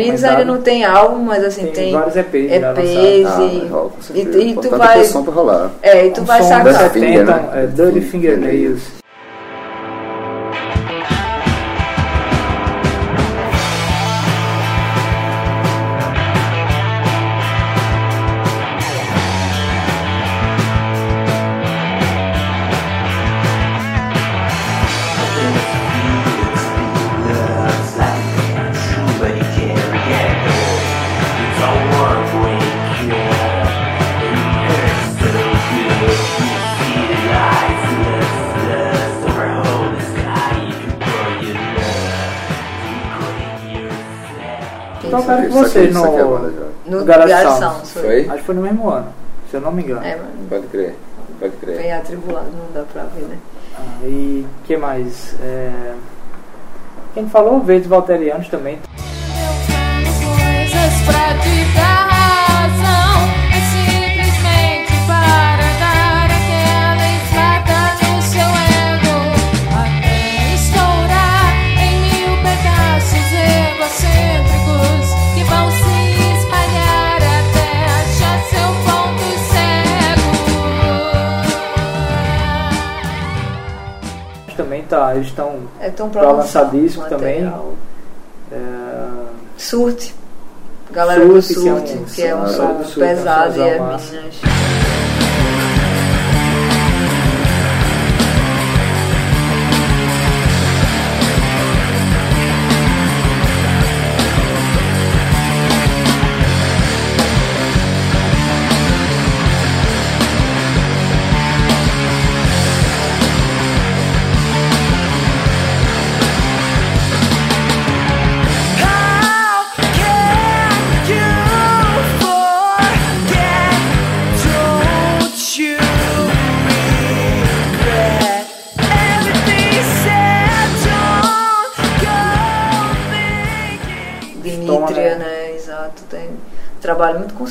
[0.04, 4.38] Ainda não tem álbum, mas assim, Tem tem, vários EPs EPs Ah, e, certeza.
[4.38, 4.98] e, e tu vai.
[4.98, 5.70] ter som pra rolar.
[5.82, 6.90] É, e tu Um vai sacar.
[6.90, 7.48] Finger, 70, né?
[7.54, 8.97] é, Dirty Fingernails.
[45.82, 46.90] Com Isso aqui- é no, banda já.
[46.90, 47.58] No no Garage Sounds.
[47.58, 48.02] Sounds, foi.
[48.02, 48.20] Foi?
[48.28, 49.06] Acho que foi no mesmo ano,
[49.50, 50.04] se eu não me engano.
[50.04, 50.28] É, mano.
[50.48, 50.94] Pode crer,
[51.40, 51.76] pode crer.
[51.78, 53.36] Bem atribulado, não dá pra ver, né?
[53.76, 55.34] Ah, e o que mais?
[55.42, 55.92] É...
[57.14, 57.60] Quem falou?
[57.60, 58.78] Verdes Valterianos também.
[60.18, 61.97] Coisas pra te dar
[84.88, 87.72] tá, eles estão É Pra lançar disco material.
[88.52, 88.56] é,
[89.56, 90.14] Surte.
[90.90, 93.60] Galera do Surte, que é um Surte, que é um som- Surte, é pesado e
[93.62, 94.12] é massa.
[94.16, 94.87] Minas.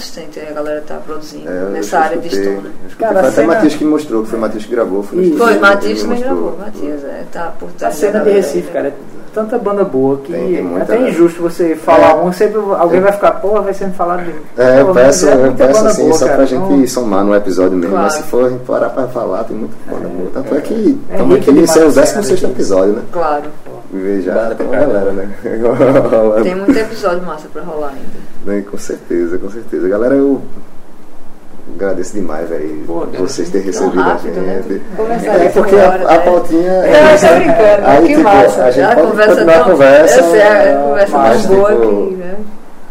[0.08, 2.96] Consistente aí a galera tá produzindo É, nessa área de escutei, eu escutei.
[3.00, 5.04] Cara, foi a até cena- Matias que me mostrou, que foi Matias que gravou.
[5.04, 6.52] Foi, Foi, Matias também mostrou.
[6.52, 6.58] gravou.
[6.60, 7.96] Matias é, tá por A trás.
[7.96, 8.74] cena da de Recife, né?
[8.74, 8.94] cara, é
[9.38, 11.10] tanta banda boa que Tem- tem muita, até é né?
[11.12, 12.16] injusto você falar É.
[12.16, 14.32] um, sempre alguém vai ficar, porra, vai sendo falado de.
[14.60, 16.88] É, eu peço, mas é eu muita peço assim, boa, só cara, pra gente então-
[16.88, 18.24] somar no episódio mesmo, mas Claro.
[18.24, 20.30] se for a parar pra falar, tem muita banda boa.
[20.34, 22.54] Tanto é que É estamos rico aqui, esse é o a cena 16 daqui.
[22.54, 23.02] episódio, né?
[23.12, 23.44] Claro.
[24.24, 24.94] Já Banda tem uma pra caramba.
[25.00, 25.30] galera, né?
[26.44, 28.18] Tem muito episódio massa pra rolar ainda.
[28.58, 29.88] Né, Com certeza, com certeza.
[29.88, 30.42] Galera, eu
[31.76, 32.84] agradeço demais, velho,
[33.18, 34.64] vocês terem Tão recebido a rápido, né?
[34.68, 34.82] gente.
[34.96, 36.20] Conversar É porque a, a né?
[36.20, 36.72] pautinha.
[36.72, 38.64] É, eu tô brincando, Aí, que tipo, massa.
[38.64, 40.20] A gente a pode conversa continuar a tão, conversa.
[40.20, 42.36] Eu sei, a conversa mas, tão boa tipo, que, né?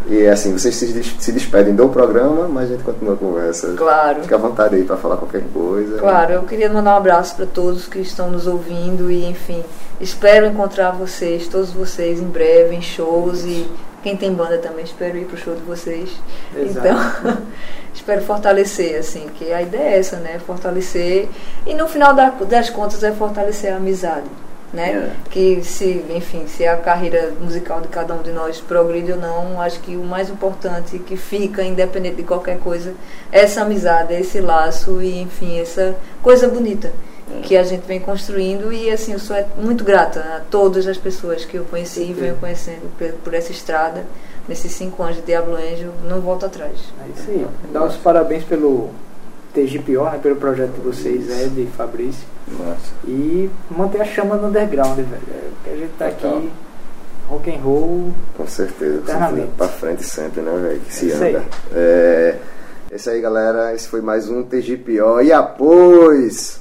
[0.09, 3.75] E assim, vocês se, des- se despedem do programa, mas a gente continua a conversa.
[3.77, 4.23] Claro.
[4.23, 5.99] Fica à vontade aí pra falar qualquer coisa.
[5.99, 9.65] Claro, eu queria mandar um abraço para todos que estão nos ouvindo e, enfim,
[10.01, 13.67] espero encontrar vocês, todos vocês, em breve, em shows e
[14.01, 16.09] quem tem banda também, espero ir pro show de vocês.
[16.57, 16.87] Exato.
[16.87, 17.37] Então,
[17.97, 20.39] espero fortalecer, assim, que a ideia é essa, né?
[20.47, 21.29] Fortalecer
[21.67, 24.27] e no final da- das contas é fortalecer a amizade.
[24.73, 25.11] Né?
[25.31, 29.61] Que se, enfim, se a carreira musical de cada um de nós progride ou não,
[29.63, 32.93] acho que o mais importante que fica, independente de qualquer coisa,
[33.33, 36.93] é essa amizade, é esse laço e, enfim, essa coisa bonita
[37.43, 41.45] que a gente vem construindo e assim eu sou muito grata a todas as pessoas
[41.45, 44.05] que eu conheci e venho conhecendo por, por essa estrada
[44.49, 47.47] nesses cinco anos de Diablo Angel não volto atrás É isso aí.
[47.73, 48.91] Dar os parabéns pelo
[49.53, 52.27] TGPO, né, pelo projeto de vocês, Ed e Fabrício.
[52.47, 52.93] Nossa.
[53.07, 55.23] E manter a chama no underground, velho.
[55.31, 56.39] É, que a gente tá Total.
[56.39, 56.53] aqui,
[57.29, 58.13] rock and roll.
[58.37, 59.49] Com certeza, com certeza.
[59.57, 60.81] Pra frente sempre, né, velho?
[60.81, 61.35] Que se aí.
[61.35, 61.45] anda.
[61.73, 62.37] É,
[62.93, 63.75] esse aí, galera.
[63.75, 65.23] Esse foi mais um TGPO.
[65.23, 66.61] E após.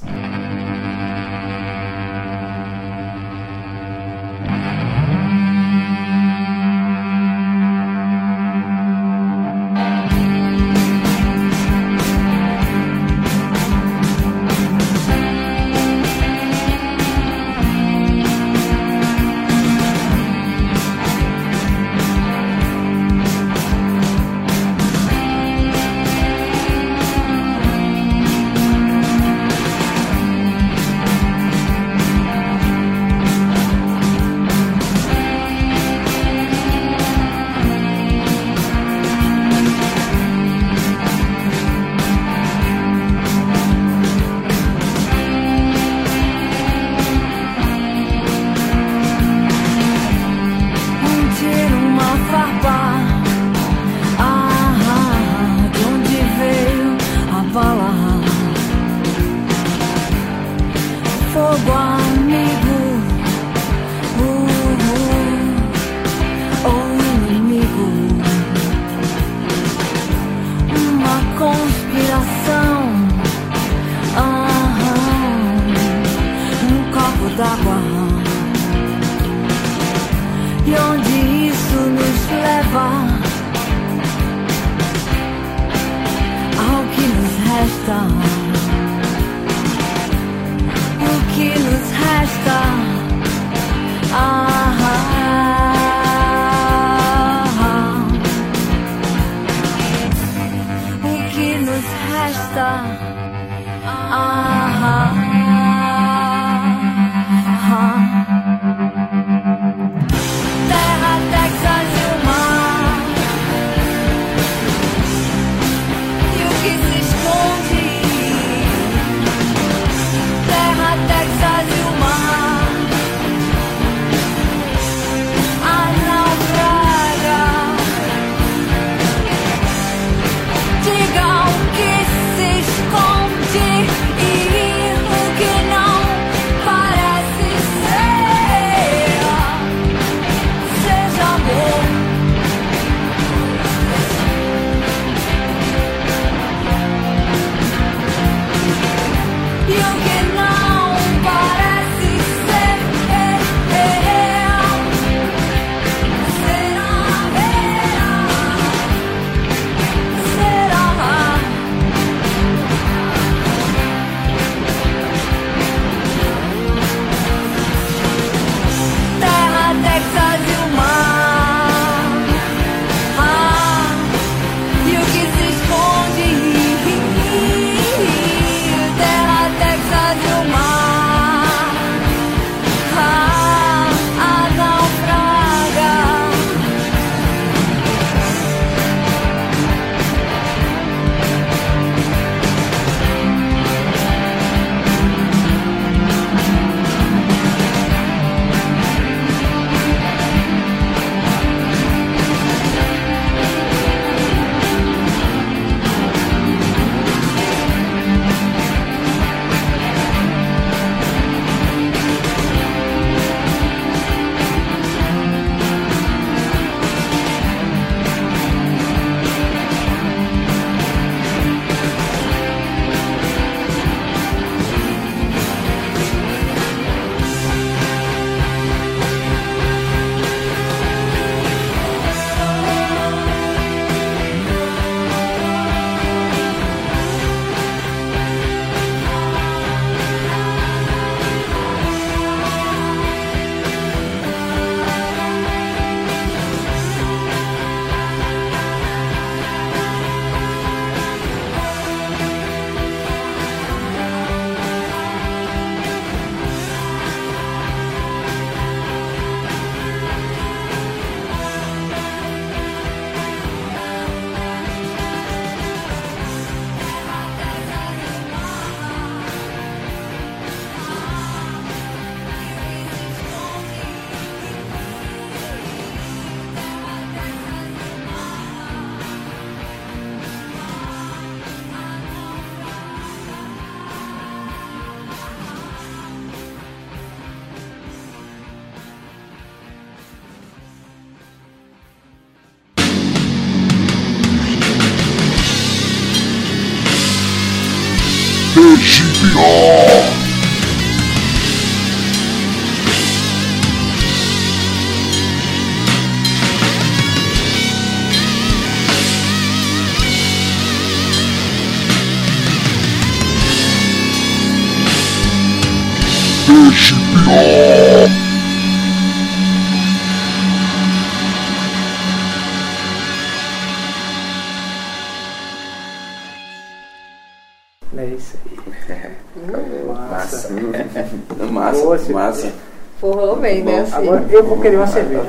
[334.10, 334.26] Bem, né?
[334.26, 334.26] Assim.
[334.26, 335.22] Agora eu vou querer uma cerveja.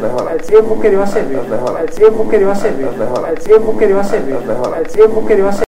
[0.51, 1.41] Eu vou querer uma cerveja.
[1.99, 2.89] Eu vou querer uma cerveja.
[3.47, 4.39] Eu vou querer uma cerveja.
[4.97, 5.63] Eu vou querer uma cerveja.